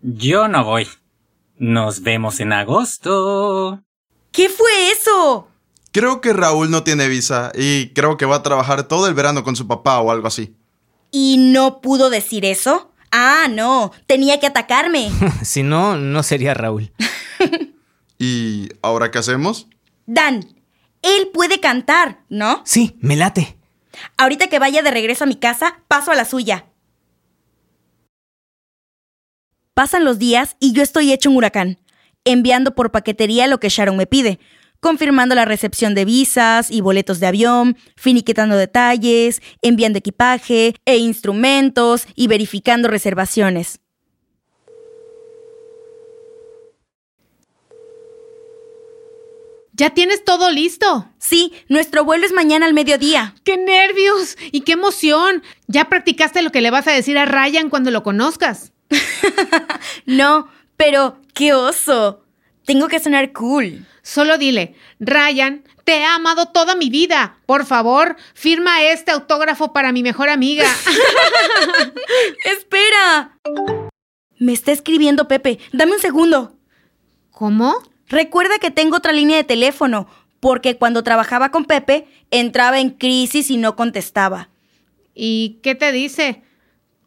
Yo 0.00 0.48
no 0.48 0.64
voy. 0.64 0.88
Nos 1.58 2.00
vemos 2.00 2.40
en 2.40 2.54
agosto. 2.54 3.82
¿Qué 4.30 4.48
fue 4.48 4.90
eso? 4.90 5.48
Creo 5.90 6.22
que 6.22 6.32
Raúl 6.32 6.70
no 6.70 6.82
tiene 6.82 7.08
visa 7.08 7.52
y 7.54 7.90
creo 7.90 8.16
que 8.16 8.24
va 8.24 8.36
a 8.36 8.42
trabajar 8.42 8.84
todo 8.84 9.06
el 9.06 9.12
verano 9.12 9.44
con 9.44 9.54
su 9.54 9.68
papá 9.68 10.00
o 10.00 10.10
algo 10.10 10.28
así. 10.28 10.56
¿Y 11.12 11.36
no 11.36 11.82
pudo 11.82 12.10
decir 12.10 12.44
eso? 12.46 12.90
Ah, 13.12 13.46
no, 13.48 13.92
tenía 14.06 14.40
que 14.40 14.46
atacarme. 14.46 15.10
si 15.44 15.62
no, 15.62 15.96
no 15.96 16.22
sería 16.22 16.54
Raúl. 16.54 16.92
¿Y 18.18 18.70
ahora 18.80 19.10
qué 19.10 19.18
hacemos? 19.18 19.68
Dan, 20.06 20.46
él 21.02 21.28
puede 21.32 21.60
cantar, 21.60 22.24
¿no? 22.30 22.62
Sí, 22.64 22.96
me 23.00 23.16
late. 23.16 23.58
Ahorita 24.16 24.46
que 24.46 24.58
vaya 24.58 24.82
de 24.82 24.90
regreso 24.90 25.24
a 25.24 25.26
mi 25.26 25.36
casa, 25.36 25.82
paso 25.86 26.10
a 26.10 26.14
la 26.14 26.24
suya. 26.24 26.66
Pasan 29.74 30.04
los 30.04 30.18
días 30.18 30.56
y 30.60 30.72
yo 30.72 30.82
estoy 30.82 31.12
hecho 31.12 31.28
un 31.30 31.36
huracán, 31.36 31.78
enviando 32.24 32.74
por 32.74 32.90
paquetería 32.90 33.46
lo 33.46 33.60
que 33.60 33.68
Sharon 33.68 33.96
me 33.96 34.06
pide, 34.06 34.38
confirmando 34.82 35.36
la 35.36 35.44
recepción 35.44 35.94
de 35.94 36.04
visas 36.04 36.68
y 36.68 36.80
boletos 36.80 37.20
de 37.20 37.28
avión, 37.28 37.76
finiquetando 37.96 38.56
detalles, 38.56 39.40
enviando 39.62 40.00
equipaje 40.00 40.74
e 40.84 40.96
instrumentos 40.96 42.08
y 42.16 42.26
verificando 42.26 42.88
reservaciones. 42.88 43.78
¿Ya 49.72 49.90
tienes 49.90 50.24
todo 50.24 50.50
listo? 50.50 51.08
Sí, 51.18 51.52
nuestro 51.68 52.04
vuelo 52.04 52.26
es 52.26 52.32
mañana 52.32 52.66
al 52.66 52.74
mediodía. 52.74 53.36
¡Qué 53.44 53.56
nervios! 53.56 54.36
¡Y 54.50 54.62
qué 54.62 54.72
emoción! 54.72 55.44
¿Ya 55.68 55.88
practicaste 55.88 56.42
lo 56.42 56.50
que 56.50 56.60
le 56.60 56.72
vas 56.72 56.88
a 56.88 56.92
decir 56.92 57.16
a 57.18 57.24
Ryan 57.24 57.70
cuando 57.70 57.92
lo 57.92 58.02
conozcas? 58.02 58.72
no, 60.06 60.48
pero 60.76 61.20
qué 61.34 61.54
oso. 61.54 62.24
Tengo 62.64 62.88
que 62.88 62.98
sonar 62.98 63.32
cool. 63.32 63.86
Solo 64.02 64.36
dile, 64.36 64.74
Ryan, 64.98 65.64
te 65.84 65.98
he 65.98 66.04
amado 66.04 66.46
toda 66.46 66.74
mi 66.74 66.90
vida. 66.90 67.38
Por 67.46 67.64
favor, 67.64 68.16
firma 68.34 68.82
este 68.82 69.12
autógrafo 69.12 69.72
para 69.72 69.92
mi 69.92 70.02
mejor 70.02 70.28
amiga. 70.28 70.66
¡Espera! 72.44 73.38
Me 74.38 74.52
está 74.52 74.72
escribiendo 74.72 75.28
Pepe. 75.28 75.60
Dame 75.72 75.92
un 75.92 76.00
segundo. 76.00 76.56
¿Cómo? 77.30 77.76
Recuerda 78.08 78.58
que 78.58 78.72
tengo 78.72 78.96
otra 78.96 79.12
línea 79.12 79.36
de 79.36 79.44
teléfono, 79.44 80.08
porque 80.40 80.76
cuando 80.76 81.04
trabajaba 81.04 81.50
con 81.50 81.64
Pepe, 81.64 82.08
entraba 82.32 82.80
en 82.80 82.90
crisis 82.90 83.50
y 83.50 83.56
no 83.56 83.76
contestaba. 83.76 84.50
¿Y 85.14 85.60
qué 85.62 85.74
te 85.76 85.92
dice? 85.92 86.42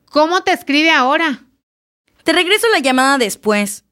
¿Cómo 0.05 0.43
te 0.43 0.53
escribe 0.53 0.91
ahora? 0.91 1.43
Te 2.23 2.31
regreso 2.31 2.67
la 2.71 2.79
llamada 2.79 3.17
después. 3.17 3.83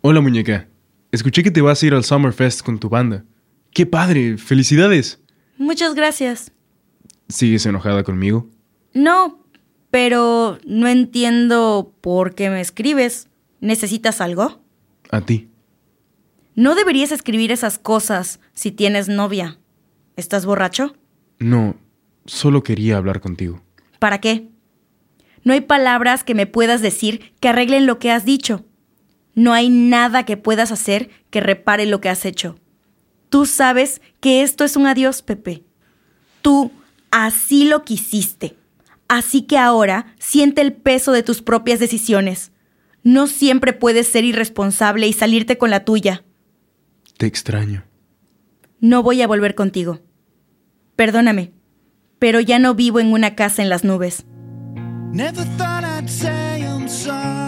Hola 0.00 0.20
muñeca, 0.20 0.68
escuché 1.12 1.42
que 1.42 1.50
te 1.50 1.62
vas 1.62 1.82
a 1.82 1.86
ir 1.86 1.94
al 1.94 2.04
Summerfest 2.04 2.62
con 2.62 2.78
tu 2.78 2.88
banda. 2.88 3.24
¡Qué 3.72 3.86
padre! 3.86 4.38
¡Felicidades! 4.38 5.20
Muchas 5.58 5.94
gracias. 5.94 6.52
¿Sigues 7.28 7.66
enojada 7.66 8.04
conmigo? 8.04 8.48
No, 8.92 9.44
pero 9.90 10.58
no 10.66 10.88
entiendo 10.88 11.94
por 12.00 12.34
qué 12.34 12.50
me 12.50 12.60
escribes. 12.60 13.28
¿Necesitas 13.60 14.20
algo? 14.20 14.60
A 15.10 15.20
ti. 15.22 15.48
No 16.54 16.74
deberías 16.74 17.12
escribir 17.12 17.52
esas 17.52 17.78
cosas 17.78 18.40
si 18.54 18.70
tienes 18.70 19.08
novia. 19.08 19.58
¿Estás 20.16 20.46
borracho? 20.46 20.96
No, 21.38 21.76
solo 22.24 22.62
quería 22.62 22.96
hablar 22.96 23.20
contigo. 23.20 23.60
¿Para 23.98 24.20
qué? 24.20 24.48
No 25.44 25.52
hay 25.52 25.60
palabras 25.60 26.24
que 26.24 26.34
me 26.34 26.46
puedas 26.46 26.80
decir 26.80 27.32
que 27.40 27.48
arreglen 27.48 27.86
lo 27.86 27.98
que 27.98 28.10
has 28.10 28.24
dicho. 28.24 28.64
No 29.36 29.52
hay 29.52 29.68
nada 29.68 30.24
que 30.24 30.36
puedas 30.38 30.72
hacer 30.72 31.10
que 31.30 31.40
repare 31.40 31.84
lo 31.86 32.00
que 32.00 32.08
has 32.08 32.24
hecho. 32.24 32.58
Tú 33.28 33.44
sabes 33.44 34.00
que 34.20 34.42
esto 34.42 34.64
es 34.64 34.76
un 34.76 34.86
adiós, 34.86 35.20
Pepe. 35.20 35.62
Tú 36.40 36.72
así 37.10 37.66
lo 37.66 37.84
quisiste. 37.84 38.56
Así 39.08 39.42
que 39.42 39.58
ahora 39.58 40.14
siente 40.18 40.62
el 40.62 40.72
peso 40.72 41.12
de 41.12 41.22
tus 41.22 41.42
propias 41.42 41.78
decisiones. 41.78 42.50
No 43.02 43.26
siempre 43.26 43.74
puedes 43.74 44.08
ser 44.08 44.24
irresponsable 44.24 45.06
y 45.06 45.12
salirte 45.12 45.58
con 45.58 45.70
la 45.70 45.84
tuya. 45.84 46.24
Te 47.18 47.26
extraño. 47.26 47.84
No 48.80 49.02
voy 49.02 49.20
a 49.20 49.26
volver 49.26 49.54
contigo. 49.54 50.00
Perdóname, 50.96 51.52
pero 52.18 52.40
ya 52.40 52.58
no 52.58 52.74
vivo 52.74 53.00
en 53.00 53.12
una 53.12 53.34
casa 53.34 53.62
en 53.62 53.68
las 53.68 53.84
nubes. 53.84 54.24
Never 55.12 55.44
thought 55.56 55.84
I'd 55.84 56.08
say 56.08 56.62
I'm 56.62 56.88
sorry. 56.88 57.45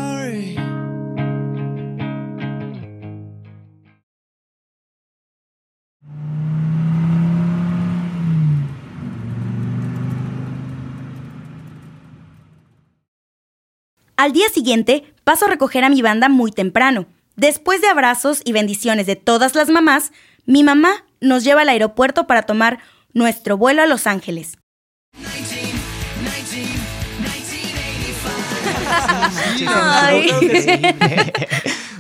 Al 14.18 14.32
día 14.32 14.48
siguiente, 14.48 15.14
paso 15.22 15.44
a 15.44 15.48
recoger 15.48 15.84
a 15.84 15.90
mi 15.90 16.02
banda 16.02 16.28
muy 16.28 16.50
temprano. 16.50 17.06
Después 17.36 17.80
de 17.80 17.86
abrazos 17.86 18.42
y 18.44 18.50
bendiciones 18.50 19.06
de 19.06 19.14
todas 19.14 19.54
las 19.54 19.68
mamás, 19.68 20.10
mi 20.44 20.64
mamá 20.64 21.04
nos 21.20 21.44
lleva 21.44 21.62
al 21.62 21.68
aeropuerto 21.68 22.26
para 22.26 22.42
tomar 22.42 22.80
nuestro 23.12 23.56
vuelo 23.56 23.80
a 23.80 23.86
Los 23.86 24.08
Ángeles. 24.08 24.58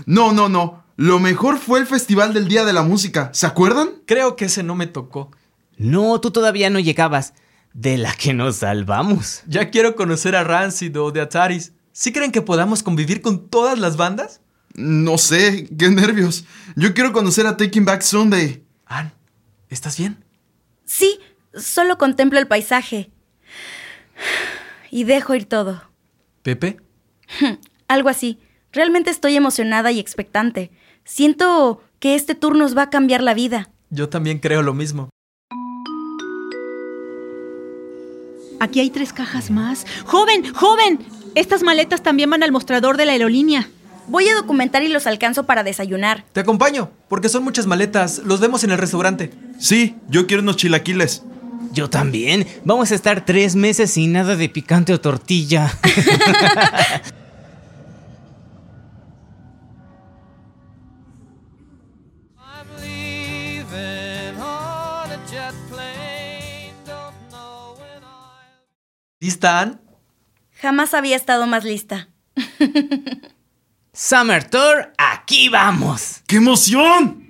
No, 0.04 0.32
no, 0.32 0.48
no. 0.48 0.82
Lo 0.96 1.20
mejor 1.20 1.58
fue 1.58 1.78
el 1.78 1.86
Festival 1.86 2.34
del 2.34 2.48
Día 2.48 2.64
de 2.64 2.72
la 2.72 2.82
Música. 2.82 3.30
¿Se 3.32 3.46
acuerdan? 3.46 3.90
Creo 4.06 4.34
que 4.34 4.46
ese 4.46 4.64
no 4.64 4.74
me 4.74 4.88
tocó. 4.88 5.30
No, 5.76 6.20
tú 6.20 6.32
todavía 6.32 6.68
no 6.68 6.80
llegabas. 6.80 7.34
De 7.74 7.96
la 7.96 8.12
que 8.12 8.34
nos 8.34 8.56
salvamos. 8.56 9.42
Ya 9.46 9.70
quiero 9.70 9.94
conocer 9.94 10.34
a 10.34 10.42
Rancid 10.42 10.98
o 10.98 11.12
de 11.12 11.20
Ataris. 11.20 11.74
¿Sí 11.98 12.12
creen 12.12 12.30
que 12.30 12.42
podamos 12.42 12.84
convivir 12.84 13.22
con 13.22 13.48
todas 13.48 13.76
las 13.76 13.96
bandas? 13.96 14.40
No 14.76 15.18
sé, 15.18 15.68
qué 15.76 15.88
nervios. 15.88 16.44
Yo 16.76 16.94
quiero 16.94 17.12
conocer 17.12 17.44
a 17.48 17.56
Taking 17.56 17.84
Back 17.84 18.02
Sunday. 18.02 18.62
Ann, 18.86 19.12
¿estás 19.68 19.98
bien? 19.98 20.24
Sí, 20.84 21.18
solo 21.56 21.98
contemplo 21.98 22.38
el 22.38 22.46
paisaje. 22.46 23.10
Y 24.92 25.02
dejo 25.02 25.34
ir 25.34 25.46
todo. 25.46 25.82
¿Pepe? 26.44 26.76
Algo 27.88 28.10
así. 28.10 28.38
Realmente 28.70 29.10
estoy 29.10 29.34
emocionada 29.34 29.90
y 29.90 29.98
expectante. 29.98 30.70
Siento 31.02 31.82
que 31.98 32.14
este 32.14 32.36
tour 32.36 32.54
nos 32.54 32.76
va 32.76 32.82
a 32.82 32.90
cambiar 32.90 33.24
la 33.24 33.34
vida. 33.34 33.70
Yo 33.90 34.08
también 34.08 34.38
creo 34.38 34.62
lo 34.62 34.72
mismo. 34.72 35.10
Aquí 38.60 38.78
hay 38.78 38.90
tres 38.90 39.12
cajas 39.12 39.50
más. 39.50 39.84
¡Joven! 40.04 40.54
¡Joven! 40.54 41.17
Estas 41.34 41.62
maletas 41.62 42.02
también 42.02 42.30
van 42.30 42.42
al 42.42 42.52
mostrador 42.52 42.96
de 42.96 43.06
la 43.06 43.12
aerolínea. 43.12 43.68
Voy 44.08 44.28
a 44.28 44.34
documentar 44.34 44.82
y 44.82 44.88
los 44.88 45.06
alcanzo 45.06 45.44
para 45.44 45.62
desayunar. 45.62 46.24
Te 46.32 46.40
acompaño, 46.40 46.90
porque 47.08 47.28
son 47.28 47.44
muchas 47.44 47.66
maletas. 47.66 48.22
Los 48.24 48.40
vemos 48.40 48.64
en 48.64 48.70
el 48.70 48.78
restaurante. 48.78 49.30
Sí, 49.58 49.96
yo 50.08 50.26
quiero 50.26 50.42
unos 50.42 50.56
chilaquiles. 50.56 51.22
Yo 51.72 51.90
también. 51.90 52.46
Vamos 52.64 52.90
a 52.90 52.94
estar 52.94 53.24
tres 53.24 53.54
meses 53.54 53.90
sin 53.90 54.12
nada 54.12 54.36
de 54.36 54.48
picante 54.48 54.94
o 54.94 55.00
tortilla. 55.00 55.72
I'm 69.48 69.87
Jamás 70.60 70.94
había 70.94 71.16
estado 71.16 71.46
más 71.46 71.64
lista. 71.64 72.08
Summer 73.92 74.44
Tour, 74.44 74.92
aquí 74.98 75.48
vamos. 75.48 76.22
¡Qué 76.26 76.36
emoción! 76.36 77.27